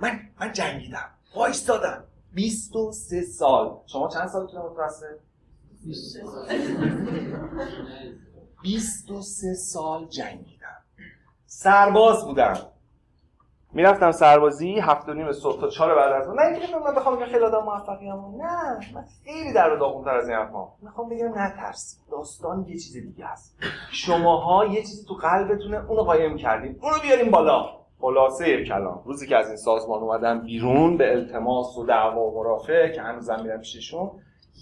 [0.00, 1.10] من من جنگیدم.
[1.36, 3.76] وایستادم 23 سال.
[3.86, 5.18] شما چند سالتونه متوسط؟
[8.62, 10.82] 23 سال جنگیدم
[11.46, 12.56] سرباز بودم.
[13.72, 17.26] می‌رفتم سربازی هفت و نیم صبح تا چهار بعد از نه اینکه من بخوام بگم
[17.26, 18.94] خیلی آدم موفقی هم نه.
[18.94, 23.26] من خیلی در و داغونتر از این حرفام می‌خوام بگم نترس داستان یه چیز دیگه
[23.26, 23.56] است.
[23.92, 27.85] شماها یه چیزی تو قلبتونه اونو قایم کردین اونو بیاریم بالا.
[28.00, 29.02] خلاصه کلام.
[29.04, 33.42] روزی که از این سازمان اومدم بیرون به التماس و دعوا و مرافع که هنوزم
[33.42, 34.10] میرم پیششون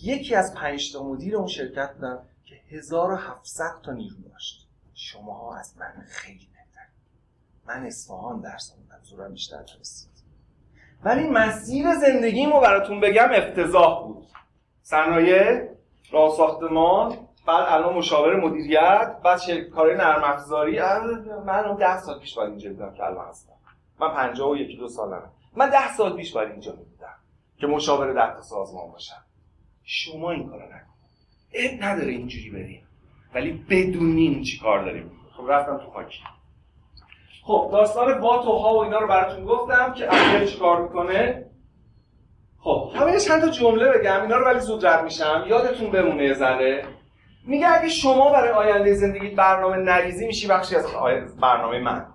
[0.03, 4.69] یکی از پنج تا مدیر اون شرکت بودن که 1700 تا نیرو داشت.
[4.95, 6.87] شماها از من خیلی بهتر.
[7.67, 10.11] من اصفهان درس خوندم زورم بیشتر رسید
[11.05, 14.27] ولی مسیر زندگیمو براتون بگم افتضاح بود.
[14.83, 15.69] صنایع
[16.11, 19.41] راه ساختمان بعد الان مشاور مدیریت بعد
[19.75, 20.81] کار نرم افزاری
[21.47, 23.53] من اون 10 سال پیش باید اینجا بودم که الان هستم.
[24.01, 25.23] من 50 و یکی دو سالمه
[25.57, 27.15] من 10 سال پیش باید اینجا بودم
[27.57, 29.25] که مشاور 10 تا سازمان باشم.
[29.83, 30.95] شما این کارو نکن.
[31.53, 32.87] اب نداره اینجوری بریم.
[33.35, 35.11] ولی بدونین چی کار داریم.
[35.37, 36.19] خب رفتم تو خاکی.
[37.45, 41.47] خب داستان بات و ها و اینا رو براتون گفتم که اول چی کار می‌کنه؟
[42.59, 44.23] خب همه چند تا جمله بگم.
[44.23, 45.45] اینا رو ولی زود رد میشم.
[45.47, 46.85] یادتون بمونه زنه
[47.47, 50.87] میگه اگه شما برای آینده زندگی برنامه نریزی میشی بخشی از
[51.41, 52.07] برنامه من.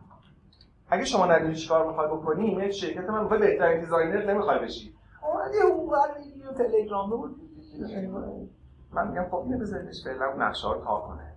[0.89, 4.93] اگه شما ندونی چیکار می‌خوای بکنی یک شرکت من می‌خوای بهترین دیزاینر نمی‌خوای بشی.
[5.21, 7.35] اومدی اون ویدیو تلگرام بود.
[8.93, 11.33] من میگم خب اینو بذاریدش فعلا نقشه رو کار کنه.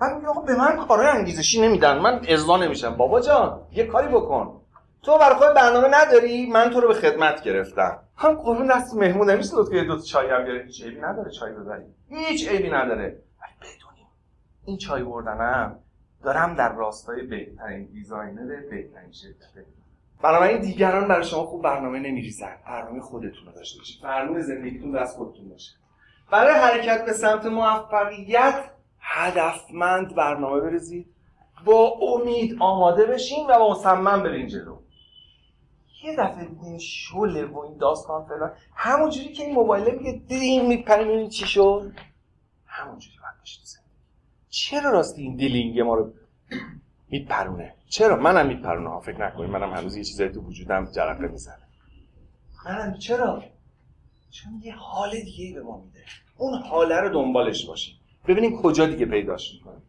[0.00, 1.98] بعد میگه آقا به من کارهای انگیزشی نمیدن.
[1.98, 2.96] من ارضا نمیشم.
[2.96, 4.60] بابا جان یه کاری بکن.
[5.04, 7.98] تو برای خود برنامه نداری؟ من تو رو به خدمت گرفتم.
[8.16, 11.52] هم قربون دست مهمون نمیشه که یه دو چای هم بیاره هیچ عیبی نداره چای
[11.52, 11.84] ببری.
[12.08, 13.04] هیچ عیبی نداره.
[13.40, 14.06] ولی بدونیم.
[14.64, 15.78] این چای بردنم
[16.22, 19.66] دارم در راستای بهترین دیزاینر بهترین شرکت.
[20.22, 22.56] بنابراین دیگران برای شما خوب برنامه نمیریزن.
[22.66, 24.02] برنامه خودتون رو داشته باشید.
[24.02, 25.72] برنامه زندگیتون دست خودتون باشه.
[26.30, 28.64] برای حرکت به سمت موفقیت
[29.00, 31.06] هدفمند برنامه بریزید.
[31.64, 34.73] با امید آماده بشین و با مصمم برین جلو.
[36.04, 38.52] یه دفعه دیدین شله و این داستان فلان.
[38.74, 41.92] همونجوری که این موبایله میگه دیدی این میپرین چی شد.
[42.66, 43.84] همونجوری باید باشید
[44.48, 46.12] چرا راستی این دیلینگ ما رو
[47.08, 49.50] میپرونه؟ چرا؟ منم میپرونه ها فکر نکنید.
[49.50, 51.68] منم هنوز یه چیزایی تو وجودم جرقه می‌زنه.
[52.66, 52.98] منم.
[52.98, 53.42] چرا؟
[54.30, 56.04] چون یه حال دیگه به ما میده.
[56.36, 57.96] اون حاله رو دنبالش باشیم.
[58.28, 59.82] ببینیم کجا دیگه پیداش می‌کنیم.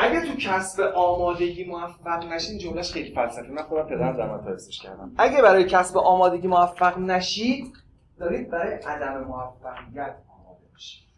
[0.00, 5.12] اگه تو کسب آمادگی موفق نشین جملهش خیلی فلسفی من خودم پدرم زمان تایستش کردم.
[5.18, 7.72] اگه برای کسب آمادگی موفق نشید
[8.18, 11.08] دارید برای عدم موفقیت آماده بشید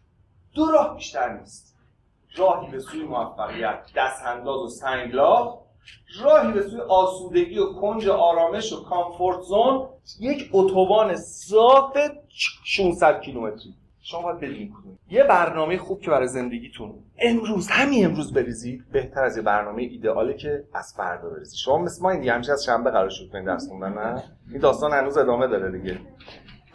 [0.53, 1.77] دو راه بیشتر نیست.
[2.35, 5.57] راهی به سوی موفقیت دست انداز و سنگلاخ.
[6.21, 9.87] راهی به سوی آسودگی و کنج آرامش و کامفورت زون.
[10.19, 11.97] یک اتوبان صاف
[12.63, 13.73] 600 کیلومتری.
[14.01, 14.73] شما باید بدونید
[15.09, 20.33] یه برنامه خوب که برای زندگیتون امروز همین امروز بریزید بهتر از یه برنامه ایدئاله
[20.33, 23.45] که از فردا بریزید شما مثل ما این دیگه همیشه از شنبه قرار شد کنید
[23.45, 25.99] درس خوندن نه؟ این داستان هنوز ادامه داره دیگه.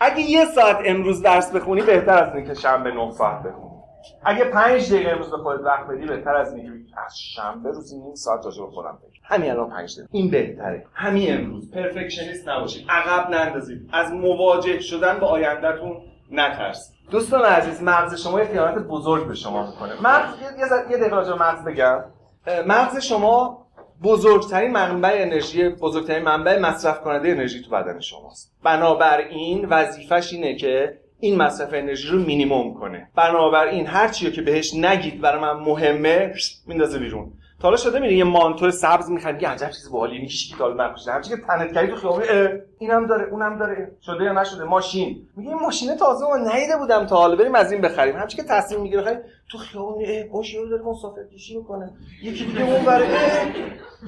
[0.01, 3.77] اگه یه ساعت امروز درس بخونی بهتر از اینکه شنبه 9 ساعت بخونی.
[4.25, 8.15] اگه پنج دقیقه امروز به خودت وقت بدی بهتر از اینکه از شنبه روزی نیم
[8.15, 9.21] ساعت راجع به خودم بگی.
[9.25, 10.09] همین الان پنج دقیقه.
[10.13, 10.87] این بهتره.
[10.95, 11.71] همین امروز.
[11.71, 12.87] پرفکشنیست نباشید.
[12.89, 13.91] عقب نندازید.
[13.93, 15.97] از مواجه شدن با آیندهتون
[16.31, 16.96] نترسید.
[17.11, 19.93] دوستان عزیز مغز شما یه خیانت بزرگ به شما می‌کنه.
[20.03, 20.35] مغز
[20.91, 22.05] یه دقیقه راجع مغز بگم.
[22.67, 23.67] مغز شما
[24.03, 28.53] بزرگترین منبع انرژی بزرگترین منبع مصرف کننده انرژی تو بدن شماست.
[28.63, 33.09] بنابراین وظیفش اینه که این مصرف انرژی رو مینیمم کنه.
[33.17, 36.33] بنابراین هر چیو که بهش نگید برای من مهمه
[36.67, 37.33] میندازه بیرون.
[37.61, 40.81] تا حالا شده میری یه مانتو سبز می‌خری یه عجب چیز باحالی هیچ کی دال
[40.81, 42.23] نپوشه هر که تنت کردی تو خیابون
[42.79, 43.93] اینم داره اونم داره.
[44.03, 45.29] شده یا نشده؟ ماشین.
[45.37, 47.37] میگه این ماشین تازه ما نیده بودم تا حالا.
[47.37, 48.17] بریم از این بخریم.
[48.17, 51.91] همچی که تصمیم می‌گیره تو خیابون اه باش یارو داره مسافر کشی می‌کنه.
[52.23, 53.07] یکی دیگه اون بره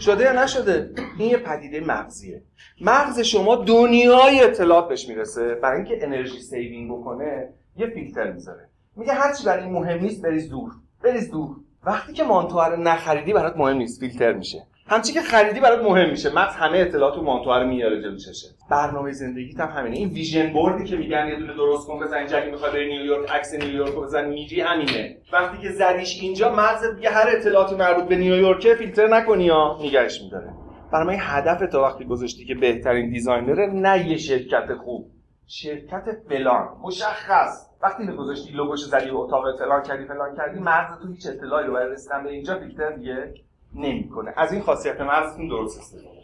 [0.00, 2.42] شده یا نشده؟ این یه پدیده مغزیه.
[2.80, 5.54] مغز شما دنیای اطلاعات بهش می‌رسه.
[5.54, 8.68] برای اینکه energy saving بکنه یه فیلتر می‌ذاره.
[8.96, 10.70] میگه هرچی برات مهم نیست بریز دور.
[11.04, 11.56] بریز دور.
[11.88, 14.59] وقتی که مانتو رو نخریدی برات مهم نیست فیلتر میشه.
[14.87, 16.35] همچی که خریدی برات مهم میشه.
[16.35, 18.48] مغز همه اطلاعات و مانتو رو میاره جلو چشت.
[18.70, 19.96] برنامه زندگیت هم همینه.
[19.96, 22.88] این vision board ی که میگن یه دونه درست کن بزن اینجا اگه می‌خوای بری
[22.88, 25.16] نیویورک عکس نیویورک رو بزن میری همینه.
[25.33, 29.79] وقتی که زدیش اینجا مغز دیگه هر اطلاعاتی مربوط به نیویورک فیلتر نکنی ها.
[29.83, 30.53] نگهش میداره.
[30.92, 35.11] برای هدف تا وقتی گذاشتی که بهترین designer نه یه شرکت خوب.
[35.50, 36.68] شرکت فلان.
[36.82, 37.66] مشخص.
[37.82, 41.66] وقتی اینو گذاشتی لوگوش زدی و اتاق فلان کردی فلان کردی مغز تو هیچ اطلاعی
[41.66, 43.34] رو برای رسیدن به اینجا فیلتر دیگه
[43.74, 44.34] نمی‌کنه.
[44.37, 46.18] از این خاصیت مغزتون درست استفاده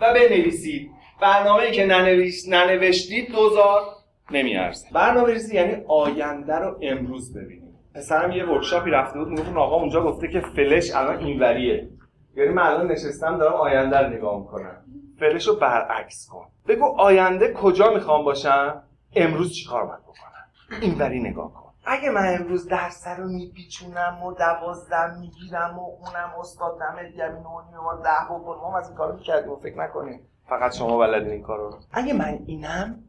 [0.00, 0.90] و بنویسید.
[1.22, 2.48] برنامه که ننویس...
[2.48, 3.82] ننوشتید دوزار
[4.30, 4.86] نمیارزه.
[4.92, 7.74] برنامه ریزی یعنی آینده رو امروز ببینید.
[7.94, 11.88] پسرم یه workshop ی رفته بود می‌گفت آقا اونجا گفته که فلش الان اینوریه.
[12.36, 14.84] یعنی من الان نشستم دارم آینده رو نگاه می‌کنم.
[15.22, 16.46] فلش رو برعکس کن.
[16.68, 18.82] بگو آینده کجا می‌خوام باشم؟
[19.16, 21.72] امروز چیکار باید بکنم؟ اینوری نگاه کن.
[21.84, 28.02] اگه من امروز درس رو میپیچونم و دوازدم می‌گیرم و اونم استاد دمت گرم و
[28.02, 31.78] ده بکن ما از این کارو می‌کردیم و فکر نکنیم فقط شما بلدین این کارو.
[31.92, 33.04] اگه من اینم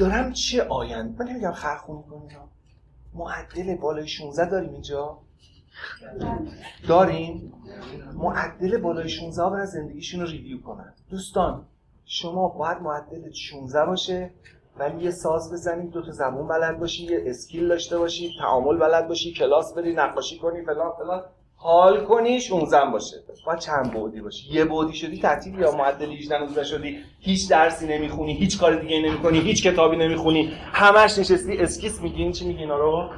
[0.00, 2.38] دارم چه آینده؟ من نمیگم خرخونی کنیم
[3.14, 5.18] معدل بالای 16 داریم اینجا.
[6.88, 7.52] داریم
[8.14, 10.92] معدل بالای 16 برای زندگیشون رو review کنن.
[11.10, 11.64] دوستان
[12.06, 14.30] شما باید معدل 16 باشه
[14.78, 19.08] ولی یه ساز بزنید دو تا زبون بلد باشی یه skill داشته باشی تعامل بلد
[19.08, 21.22] باشی کلاس بری نقاشی کنی فلان فلان.
[21.56, 23.16] حال کنی 16 باشه.
[23.46, 27.86] باید چند بعدی باشی؟ یه بعدی شدی تعطیل یا معدل 18 19 شدی؟ هیچ درسی
[27.86, 33.10] نمی‌خونی هیچ کار دیگه نمی‌کنی هیچ کتابی نمی‌خونی همش نشستی اسکیس میگین چی میگین رو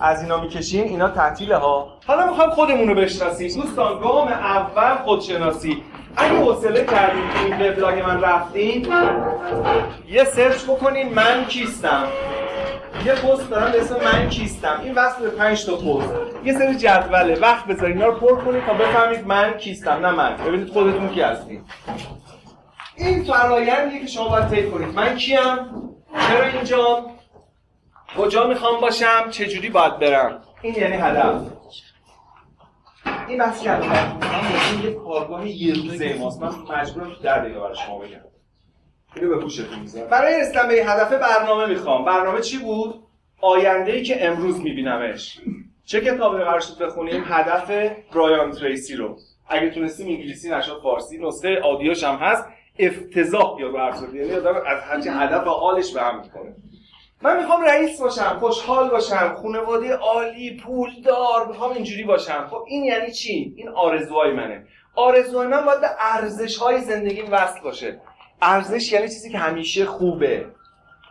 [0.00, 3.62] از اینا می‌کشیم اینا تعطیله ها حالا می‌خوام خودمون رو بشناسیم.
[3.62, 5.82] دوستان گام اول خودشناسی.
[6.16, 8.86] اگه حوصله کردیم که این وبلاگ من رفتین
[10.08, 12.04] یه سرچ بکنین من کیستم.
[13.04, 14.80] یه پست دارم به اسم من کیستم.
[14.84, 16.14] این وصل به 5 تا پست.
[16.44, 17.38] یه سری جدوله.
[17.40, 20.36] وقت بذارید اینا رو پر کنید تا بفهمید من کیستم نه من.
[20.36, 21.60] ببینید خودتون کی هستید
[22.96, 24.94] این فرایندیه که شما باید طی کنید.
[24.94, 25.38] من کیم؟
[26.28, 27.06] چرا اینجا
[28.18, 31.42] کجا می‌خوام باشم؟ چجوری باید برم؟ این یعنی هدف.
[33.28, 36.42] این بحث کردم من یه کارگاه یه روزه ماست.
[36.42, 38.20] من مجبورم در دقیقه برای شما بگم.
[39.16, 39.44] اینو به
[39.80, 40.08] می‌ذارم.
[40.10, 42.04] برای رسیدن به هدف برنامه می‌خوام.
[42.04, 43.02] برنامه چی بود؟
[43.40, 45.40] آینده ای که امروز میبینمش.
[45.84, 47.70] چه کتابی قرار شد بخونیم؟ هدف
[48.14, 49.18] برایان تریسی رو.
[49.48, 52.44] اگه تونستیم انگلیسی نشد فارسی نسخه آدیوش هم هست.
[52.78, 56.54] افتضاح یا برسد یعنی آدم از هرچی هدف و حالش به هم می‌کنه
[57.22, 62.46] من می‌خوام رئیس باشم خوشحال باشم خانواده عالی پولدار می‌خوام اینجوری باشم.
[62.50, 64.66] خب این یعنی چی؟ این آرزوهای منه.
[64.94, 68.00] آرزوهای من باید به ارزش های زندگیم وصل باشه.
[68.42, 70.46] ارزش یعنی چیزی که همیشه خوبه.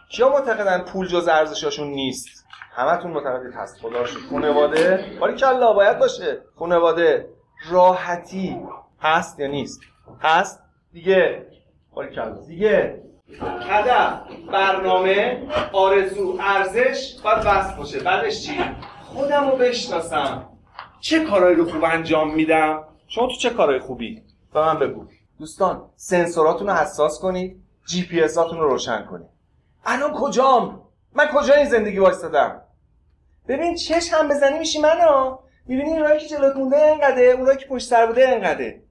[0.10, 3.82] کیا معتقدن پول جز ارزشاشون نیست؟ همتون معتقدید هست.
[3.82, 6.42] خدا شد خانواده؟ باری کلا باید باشه.
[6.56, 7.30] خانواده
[7.72, 8.62] راحتی
[9.02, 9.82] هست یا نیست؟
[10.22, 10.64] هست؟
[10.94, 11.48] دیگه.
[11.94, 13.05] باری کلا دیگه.
[13.70, 18.00] هدف برنامه آرزو ارزش باید وصل باشه.
[18.00, 18.60] بعدش چی؟
[19.04, 20.50] خودم رو بشناسم.
[21.00, 25.06] چه کارهایی رو خوب انجام میدم؟ شما تو چه کارهای خوبی؟ به من بگو.
[25.40, 29.28] دوستان سنسوراتون رو حساس کنید جی پی رو روشن کنید.
[29.86, 30.82] الان کجام؟
[31.14, 32.62] من کجا این زندگی وایستادم؟
[33.48, 35.38] ببین چش هم بزنی میشی منو.
[35.66, 38.82] می‌بینی این که جلوت مونده انقدره اونایی که پشت سر بوده انقدره.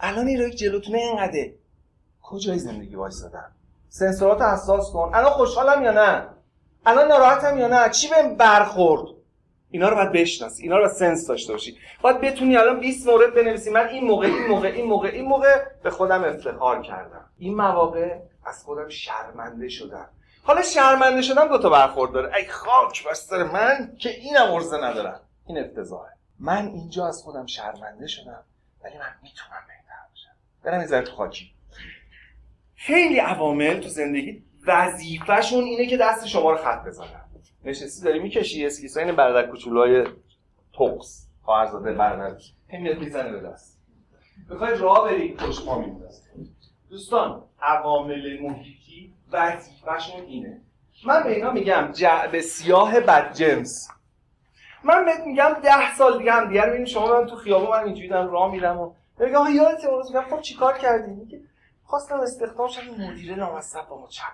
[0.00, 1.54] الان این که جلوتونه انقدره.
[2.22, 3.52] کجای زندگی وایستادم
[3.88, 5.10] سنسورات حساس کن.
[5.14, 6.28] الان خوشحالم یا نه؟
[6.86, 9.02] الان ناراحتم یا نه؟ چی بهم برخورد؟
[9.70, 10.62] اینا رو باید بشناسی.
[10.62, 11.76] اینا رو باید سنس داشته باشی.
[12.02, 13.70] باید بتونی الان 20 مورد بنویسی.
[13.70, 17.24] من این موقع این موقع این موقع این موقع به خودم افتخار کردم.
[17.38, 20.08] این مواقع از خودم شرمنده شدم.
[20.42, 22.36] حالا شرمنده شدم دو تا برخورد داره.
[22.36, 25.20] ای خاک بستر من که اینم ارزه ندارم.
[25.46, 26.12] این افتضاحه.
[26.38, 28.42] من اینجا از خودم شرمنده شدم
[28.84, 31.52] ولی من می‌تونم بهتر باشم برم این ذره خاکی.
[32.86, 37.24] خیلی عوامل تو زندگی وظیفهشون اینه که دست شما رو خط بزنن.
[37.64, 40.04] نشستی داری می‌کشی اسکیسا این برادر کوچولوهای
[40.72, 42.38] توکس خواهرزاده برادر
[42.72, 43.80] همیت می‌زنه به دست.
[44.50, 45.84] بخوای راه بری پشت پا
[46.90, 50.60] دوستان عوامل محیطی وظیفهشون اینه.
[51.06, 53.88] من به اینا میگم جعب سیاه بد جنس.
[54.84, 58.08] من بهت میگم ده سال دیگه هم دیگه ببین شما من تو خیابون من اینجوری
[58.08, 61.40] دارم راه میرم و میگم یادت اون روز میگم خب چیکار کردی؟ میگه
[61.92, 64.32] خواستم استخدام شدم مدیره نامصب با ما چپ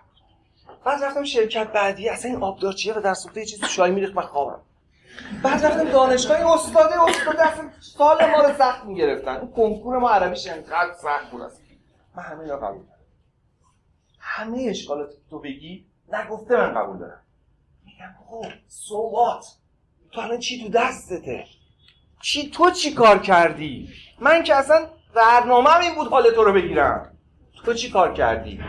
[0.85, 4.21] بعد رفتم شرکت بعدی اصلا این آبدار چیه و در یه چیزی شای میریخت و
[4.21, 4.61] خوابم.
[5.43, 9.37] بعد رفتم دانشگاه استاده استاد اصلا سال ما رو سخت می‌گرفتن.
[9.37, 11.43] اون کنکور ما عربیش انقدر سخت بود.
[11.43, 11.61] است
[12.17, 13.01] من همه قبول دارم.
[14.19, 17.23] همه اشکالات تو بگی نگفته من قبول دارم.
[17.85, 19.45] میگم خب سوات
[20.13, 21.45] تو الان چی تو دستته؟
[22.23, 23.89] چی تو چی کار کردی؟
[24.21, 27.18] من که اصلا برنامه این بود حال تو رو بگیرم.
[27.65, 28.61] تو چی کار کردی؟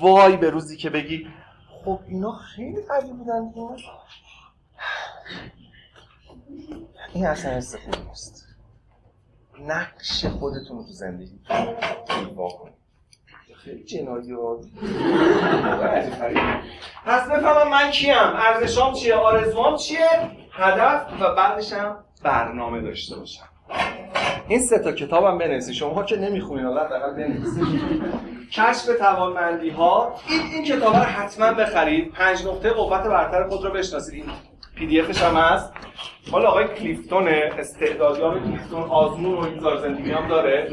[0.00, 1.28] وای به روزی که بگی.
[1.84, 3.52] خب اینا خیلی قوی بودن
[7.12, 8.46] این اصلا حس خوبی نیست.
[9.60, 12.74] نقش خودتون تو زندگی کنید.
[13.56, 14.34] خیلی جنایی
[17.06, 18.14] پس بفهمم من کیم.
[18.18, 20.08] ارزشام چیه؟ آرزوام چیه؟
[20.52, 23.48] هدف و بعدشم برنامه داشته باشم.
[24.48, 27.80] این سه تا کتابم بنویسید شما که نمی‌خونین حالا حداقل بنویسید
[28.52, 32.12] کشف توانمندی ها این این کتاب رو حتما بخرید.
[32.12, 34.14] پنج نقطه قوت برتر خود رو بشناسید.
[34.14, 34.24] این
[34.76, 35.72] پی دی افش هم هست.
[36.32, 40.68] حالا آقای کلیفتون استعدادیاب کلیفتون آزمون و این زندگی هم داره.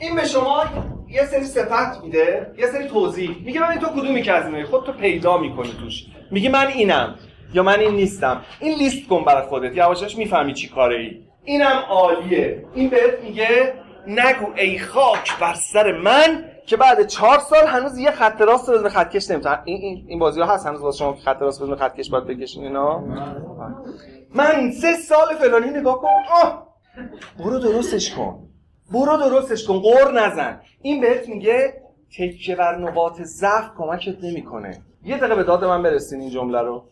[0.00, 0.64] این به شما
[1.08, 3.36] یه سری صفت میده یه سری توضیح.
[3.44, 6.04] میگه ببین تو کدومی که از خود تو پیدا می‌کنی توش.
[6.30, 7.14] میگه من اینم
[7.54, 8.40] یا من این نیستم.
[8.60, 9.76] این لیست کن برای خودت.
[9.76, 12.64] یواشاش می‌فهمی چی کاره ای اینم عالیه.
[12.74, 13.74] این بهت میگه
[14.06, 18.88] نگو ای خاک بر سر من که بعد چهار سال هنوز یه خط راست بدون
[18.88, 21.76] خطکش نمی‌تونن این این این بازی ها هست هنوز واسه شما که خط راست بدون
[21.76, 23.04] خطکش باید بکشین اینا؟
[24.34, 26.08] من سه سال فلانی نگاه کن.
[26.42, 26.66] آه!
[27.38, 28.48] برو درستش کن.
[28.92, 29.78] برو درستش کن.
[29.78, 30.60] قور نزن.
[30.82, 31.74] این بهت میگه
[32.18, 34.82] تکیه بر نقاط ضعف کمکت نمی‌کنه.
[35.04, 36.84] یه دقیقه به داد من برسین این جمله رو.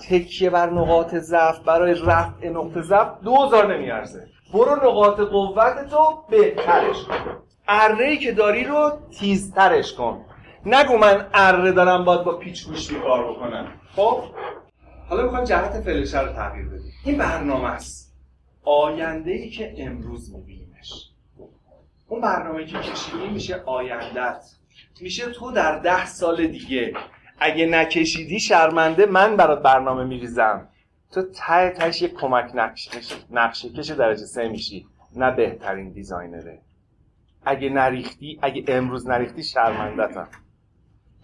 [0.00, 4.28] تکیه بر نقاط ضعف برای رفع نقطه ضعف دوزار نمیارزه.
[4.52, 7.42] برو نقاط قوت تو بهترش کن.
[7.68, 10.24] اره که داری رو تیزترش کن.
[10.66, 13.72] نگو من اره دارم باید با پیچ گوشتی کار بکنم.
[13.96, 14.22] خب؟
[15.08, 16.92] حالا می‌خوایم جهت فلشه رو تغییر بدیم.
[17.04, 18.16] این برنامه است.
[18.64, 21.10] آینده ای که امروز میبینیمش.
[22.08, 24.44] اون برنامه که کشیدی میشه آیندت
[25.00, 26.92] میشه تو در ده سال دیگه
[27.38, 30.68] اگه نکشیدی شرمنده من برات برنامه میریزم.
[31.12, 32.50] تو ته تهش یک کمک
[33.30, 36.58] نقشه کش درجه سه میشی نه بهترین دیزاینره.
[37.44, 40.28] اگه نریختی اگه امروز نریختی شرمندتم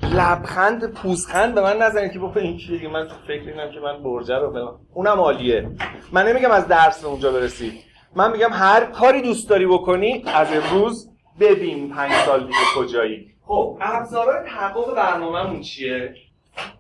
[0.03, 4.37] لبخند پوزخند به من نزنید که بابا این کیه من فکر اینم که من برجه
[4.37, 5.70] رو بلام اونم عالیه.
[6.12, 7.81] من نمیگم از درس به اونجا برسی.
[8.16, 13.31] من میگم هر کاری دوست داری بکنی از امروز ببین پنج سال دیگه کجایی.
[13.46, 16.14] خب ابزارهای تحقق برنامه‌مون چیه؟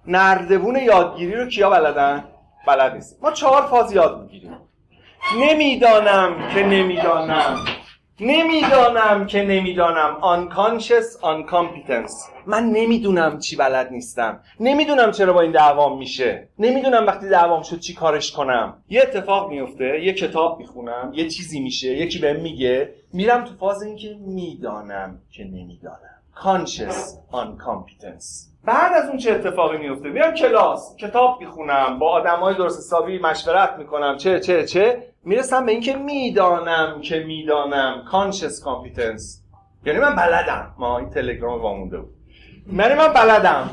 [0.06, 2.24] نردبون یادگیری رو کیا بلدن؟
[2.66, 4.56] بلد نیست ما چهار فاز یاد می‌گیریم.
[5.40, 7.58] نمی‌دانم که نمی‌دانم.
[8.20, 10.16] نمی‌دانم که نمی‌دانم.
[10.20, 12.12] Unconscious uncompetence.
[12.46, 14.40] من نمی‌دونم چی بلد نیستم.
[14.60, 16.48] نمی‌دونم چرا با این دعوام میشه.
[16.58, 18.82] نمی‌دونم وقتی دعوام شد چی کارش کنم.
[18.88, 23.82] یه اتفاق میفته یه کتاب می‌خونم یه چیزی میشه یکی بهم میگه میرم تو فاز
[23.82, 26.11] اینکه می‌دانم که نمی‌دانم.
[26.36, 26.98] Conscious
[27.32, 33.18] uncompetence بعد از اون چه اتفاقی میفته؟ میرم کلاس کتاب می‌خونم با آدمای درست حسابی
[33.18, 35.12] مشورت می‌کنم چه چه چه.
[35.24, 38.04] می‌رسم به اینکه می‌دانم که می‌دانم.
[38.12, 39.22] Conscious competence.
[39.84, 40.74] یعنی من بلدم.
[40.78, 42.14] ما این تلگرام وامونده بود.
[42.72, 43.70] یعنی من بلدم.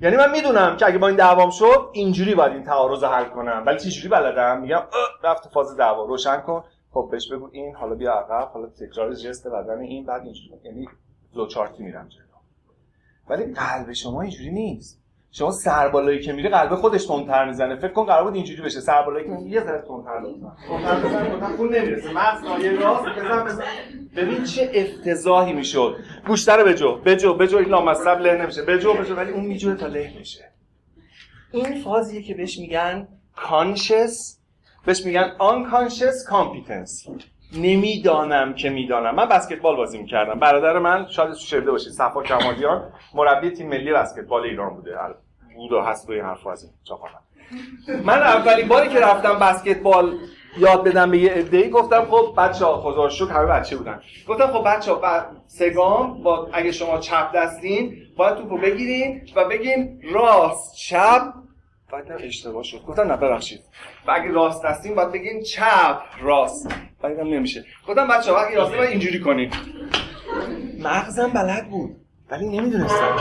[0.00, 3.24] یعنی من می‌دونم که اگه با این دعوام شد اینجوری باید این تعارض رو حل
[3.24, 3.62] کنم.
[3.66, 4.82] ولی چجوری بلدم؟ میگم
[5.24, 6.04] رفت فاز دعوا.
[6.04, 6.64] روشن کن.
[6.90, 8.50] خب بهش بگو این حالا بیا عقب.
[8.54, 10.60] حالا تکرار جست بدن این بعد اینجوری.
[10.64, 10.88] یعنی
[11.34, 12.22] فلوچارتی میرم جلو.
[13.28, 15.02] ولی قلب شما اینجوری نیست.
[15.34, 17.76] شما سربالایی که میره قلب خودش تندتر می‌زنه.
[17.76, 18.80] فکر کن قرار بود اینجوری بشه.
[18.80, 22.12] سربالایی که یه ذره تندتر لطفا تندتر بزن تندتر خون نمی‌رسه.
[22.12, 23.04] مغز نایه راست.
[23.04, 23.64] بزن بزن.
[24.16, 25.96] ببین چه افتضاحی می‌شد.
[26.26, 26.96] گوشته رو بجو.
[26.96, 27.56] بجو بجو.
[27.56, 28.62] این لامصب له نمیشه.
[28.62, 29.14] بجو بجو.
[29.14, 30.52] ولی اون میجوه تا له میشه.
[31.52, 34.36] این فازیه که بهش میگن conscious
[34.86, 37.10] بهش میگن unconscious competence.
[37.56, 39.14] نمی‌دانم که می‌دانم.
[39.14, 40.38] من بسکتبال بازی می‌کردم.
[40.38, 44.96] برادر من شاید تو شنیده باشید صفا کمالیان مربی تیم ملی بسکتبال ایران بوده.
[45.56, 46.72] بود و هست این حرف از این.
[48.04, 50.18] من اولین باری که رفتم بسکتبال
[50.58, 54.00] یاد بدم به یه عده‌ای گفتم خب بچه‌ها خدا رو شکر همه بچه بودن.
[54.28, 60.00] گفتم خب بچه‌ها بعد سگام با اگه شما چپ دستین باید توپو بگیرین و بگین
[60.14, 61.22] راست چپ
[61.92, 62.82] بعدم اشتباه شد.
[62.82, 63.60] گفتم نه ببخشید.
[64.06, 66.00] و اگه راست دستین باید بگین چپ.
[66.22, 66.74] راست.
[67.02, 67.64] بعدم نمیشه.
[67.88, 69.52] گفتم بچه‌ها اگه راستی باید اینجوری کنین.
[70.78, 71.96] مغزم بلد بود
[72.30, 73.16] ولی نمی‌دونستم.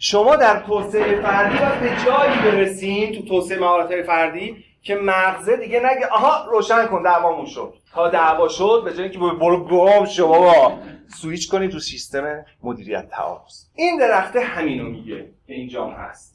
[0.00, 5.78] شما در توسعه فردی باید به جایی برسین تو توسعه مهارت‌های فردی که مغزه دیگه
[5.78, 7.74] نگه آها روشن کن دعوامون شد.
[7.94, 10.78] تا دعوا شد به جای اینکه برو گم شما با
[11.16, 13.64] سویچ کنید تو سیستم مدیریت تعارض.
[13.74, 15.30] این درخته همینو میگه.
[15.46, 16.29] که اینجا هست.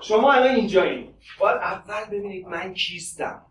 [0.00, 3.42] شما الان اینجایید باید اول ببینید من کیستم.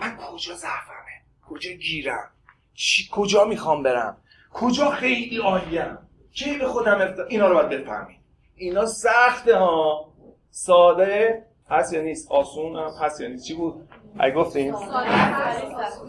[0.00, 2.30] من کجا ضعفمه کجا گیرم؟
[2.74, 4.16] چی کجا می‌خوام برم؟
[4.52, 5.98] کجا خیلی عالیم.
[6.32, 7.18] کی به خودم افت...
[7.28, 8.20] اینا رو باید بفهمید.
[8.54, 10.12] اینا سخته ها.
[10.50, 13.46] ساده هست یا نیست؟ آسون هم هست یا نیست.
[13.46, 14.74] چی بود؟ اگه گفتیم؟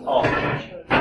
[0.05, 0.26] آه.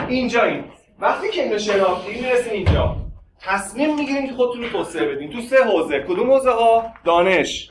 [0.09, 0.65] اینجا این
[0.99, 2.97] وقتی که اینو شناختیم می‌رسیم اینجا.
[3.41, 5.33] تصمیم می‌گیریم که خودتون رو توسعه بدین.
[5.33, 6.05] تو سه حوزه.
[6.09, 7.71] کدوم حوزه ها؟ دانش.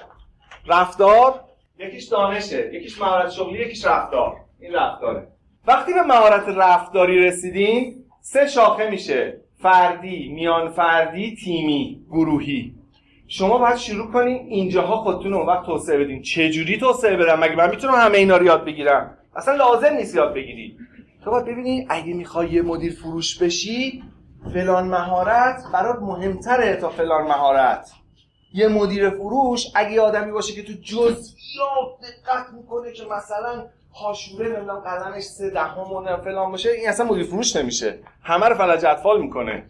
[0.67, 1.39] رفتار؟
[1.79, 4.35] یکیش دانشه یکیش مهارت شغلی یکیش رفتار.
[4.59, 5.27] این رفتاره.
[5.67, 9.41] وقتی به مهارت رفتاری رسیدین سه شاخه میشه.
[9.61, 12.75] فردی میان فردی تیمی گروهی.
[13.27, 16.21] شما باید شروع کنین اینجاها خودتون رو وقت توسعه بدین.
[16.21, 20.15] چه جوری توسعه بدم؟ مگه من می‌تونم همه اینا رو یاد بگیرم؟ اصلا لازم نیست
[20.15, 20.77] یاد بگیری.
[21.23, 24.03] تو باید ببینی اگه می‌خوای یه مدیر فروش بشی
[24.53, 27.91] فلان مهارت برات مهمتره تا فلان مهارت.
[28.53, 34.79] یه مدیر فروش اگه آدمی باشه که تو جزئیات دقت می‌کنه که مثلا هاشوره نمی‌دونم
[34.79, 37.99] قلمش سه دهم فلان باشه این اصلا مدیر فروش نمیشه.
[38.23, 39.65] همه رو فلج اطفال می‌کنه.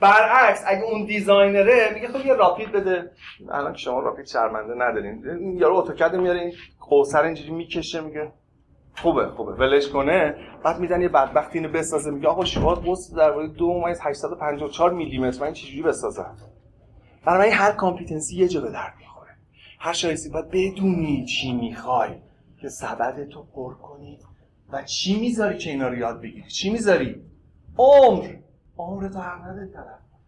[0.00, 3.10] برعکس اگه اون دیزاینره میگه خب یه راپید بده.
[3.50, 5.24] الان شما راپید شرمنده ندارین.
[5.58, 8.32] یارو اتوکد میاره این قوس رو اینجوری می‌کشه میگه
[8.96, 10.34] خوبه خوبه ولش کنه.
[10.64, 15.18] بعد میدن یه بدبختی اینو بسازه میگه آقا شما قوس در دو ممیز 854 میلی
[15.18, 16.36] متر من چجوری بسازم؟
[17.24, 19.30] برای هر competency یه جا به درد می‌خوره.
[19.78, 22.10] هر شایستگی باید بدونی چی می‌خوای
[22.60, 24.18] که سبد تو پر کنی
[24.72, 26.48] و چی می‌ذاری که اینا رو یاد بگیری.
[26.48, 27.22] چی می‌ذاری؟
[27.78, 28.36] عمر.
[28.78, 29.70] عمر تو حق نداری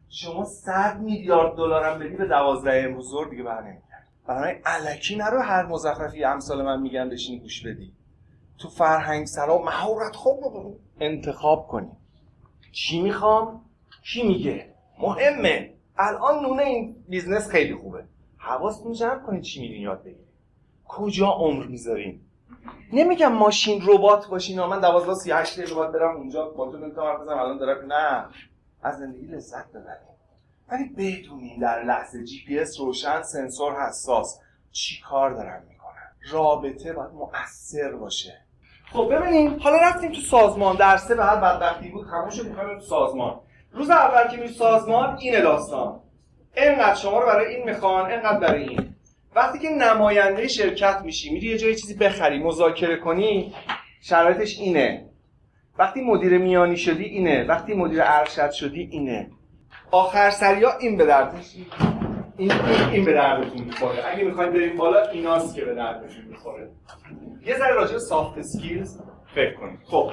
[0.09, 5.41] شما 100 میلیارد دلار هم بدی به 12 امروز دیگه بر نمیگرده برای الکی نرو
[5.41, 7.93] هر مزخرفی امثال من میگن بشینی گوش بدی.
[8.59, 11.91] تو فرهنگ سرا مهارت خوب انتخاب کنی.
[12.73, 13.61] چی می‌خوام؟
[14.05, 15.75] کی میگه؟ مهمه.
[16.03, 18.05] الان نونه این بیزنس خیلی خوبه.
[18.39, 20.33] حواستون جمع کنید چی میرین یاد بگیرید.
[20.89, 22.21] کجا عمر می‌ذارین؟
[22.93, 27.21] نمیگم ماشین ربات باشین من 12 38 دقیقه باید برم اونجا با تو نمی‌تونم حرف
[27.21, 28.27] الان دارم نه.
[28.83, 30.13] از زندگی لذت ببرید
[30.69, 34.41] ولی بدونین در لحظه جی پی اس روشن سنسور حساس.
[34.73, 38.39] چی کار دارن می‌کنن؟ رابطه باید مؤثر باشه.
[38.93, 43.41] خب ببینیم حالا رفتیم تو سازمان درسه به هر بدبختی بود خاموش می‌خوایم تو سازمان.
[43.75, 46.01] روز اول که میری سازمان اینه داستان.
[46.57, 48.95] اینقدر شما رو برای این می‌خوان اینقدر برای این.
[49.35, 53.55] وقتی که نماینده شرکت میشی میری یه جای چیزی بخری مذاکره کنی
[54.03, 55.09] شرایطش اینه.
[55.79, 57.45] وقتی مدیر میانی شدی اینه.
[57.49, 59.31] وقتی مدیر ارشد شدی اینه.
[59.91, 61.45] آخر سریا این به درد
[62.37, 62.53] این
[62.93, 64.07] این به دردتون می‌خوره.
[64.07, 66.71] اگه می‌خوایم بریم بالا ایناست که به دردتون می‌خوره.
[67.47, 69.01] یه ذره راجع به سافت اسکیلز
[69.35, 70.11] فکر کنید خب.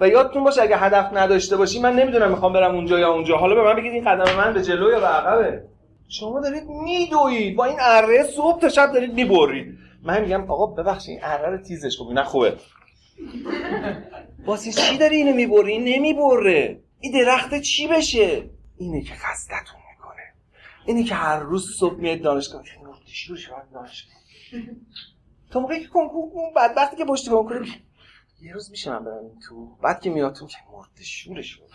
[0.00, 3.36] و یادتون باشه اگه هدف نداشته باشی من نمی‌دونم می‌خوام برم اونجا یا اونجا.
[3.36, 5.64] حالا به من بگید این قدم من به جلو یا به عقبه.
[6.08, 7.56] شما دارید میدوید.
[7.56, 9.78] با این اره صبح تا شب دارید می‌برید.
[10.02, 12.18] من میگم آقا ببخشید اره رو تیزش کنید.
[12.18, 12.56] نه خوبه.
[14.46, 16.80] واسه چی داری اینو می‌بری؟ نمی‌بره.
[17.00, 20.22] این درخت چی بشه؟ اینه که خستتون می‌کنه.
[20.86, 22.62] اینه که هر روز صبح میاد دانشگاه.
[23.06, 24.14] شروع شد؟ دانشگاه.
[25.50, 27.66] تا موقعی که کنکور بدبختی که پشت کنکور
[28.42, 29.68] یه روز میشه من برم تو.
[29.82, 31.68] بعد که میاد تو که مرد شورش بود.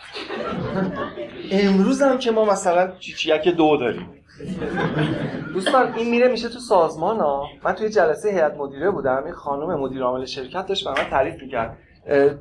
[1.52, 4.10] امروز هم که ما مثلا چیچیک دو داریم.
[5.54, 7.48] دوستان این میره میشه تو سازمان ها.
[7.64, 9.24] من توی جلسه هیئت مدیره بودم.
[9.26, 11.78] این خانم مدیر عامل شرکت داشت برام تعریف می‌کرد.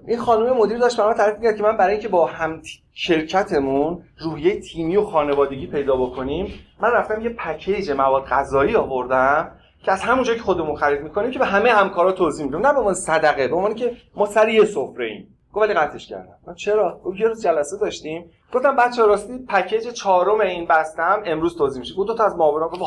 [0.07, 2.63] این خانم مدیر داشت برام تعریف می‌کرد که من برای اینکه با هم
[2.93, 9.53] شرکتمون روحیه تیمی و خانوادگی پیدا بکنیم من رفتم یه پکیج مواد غذایی آوردم.
[9.85, 12.67] که از همون جایی که خودمون خرید می‌کنیم که به همه همکارا توضیح میدیم.
[12.67, 15.37] نه به عنوان صدقه به عنوان که ما سر یه سفره ایم.
[15.53, 16.39] گفت ولی قطعش کردم.
[16.47, 18.31] من چرا؟ گفت یه روز جلسه داشتیم.
[18.55, 21.95] گفتم بچه راستی پکیج چهارم این بستم امروز توضیح میشه.
[21.95, 22.69] گفت دو تا از ماورا.
[22.69, 22.83] گفت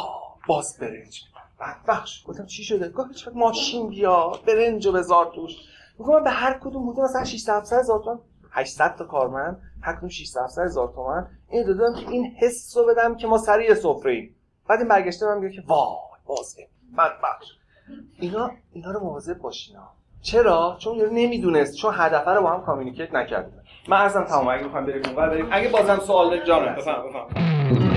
[0.47, 1.21] باز برنج.
[1.87, 5.51] بخش گفتم چی شده؟ گفت هیچ ماشین بیا برنج و بذار توش.
[5.99, 8.19] گفتم به هر کدوم بودم مثلا 600 700 هزار تومان
[8.51, 12.85] 800 تا کارمند هر کدوم 600 700 هزار تومان این دادم که این حس رو
[12.85, 14.35] بدم که ما سر یه سفره ایم.
[14.67, 16.67] بعد این برگشته من میگه که وای بازه
[16.97, 17.57] بدبخش
[18.19, 19.75] اینا اینا رو مواظب باشین
[20.21, 21.77] چرا؟ چون یارو نمی‌دونست.
[21.77, 23.53] چون هدف رو با هم کامیونیکیت نکرد
[23.89, 25.47] من ازم تمام اگه می‌خوام بریم اونور بریم.
[25.51, 27.96] اگه بازم سوال جان بفهم بفهم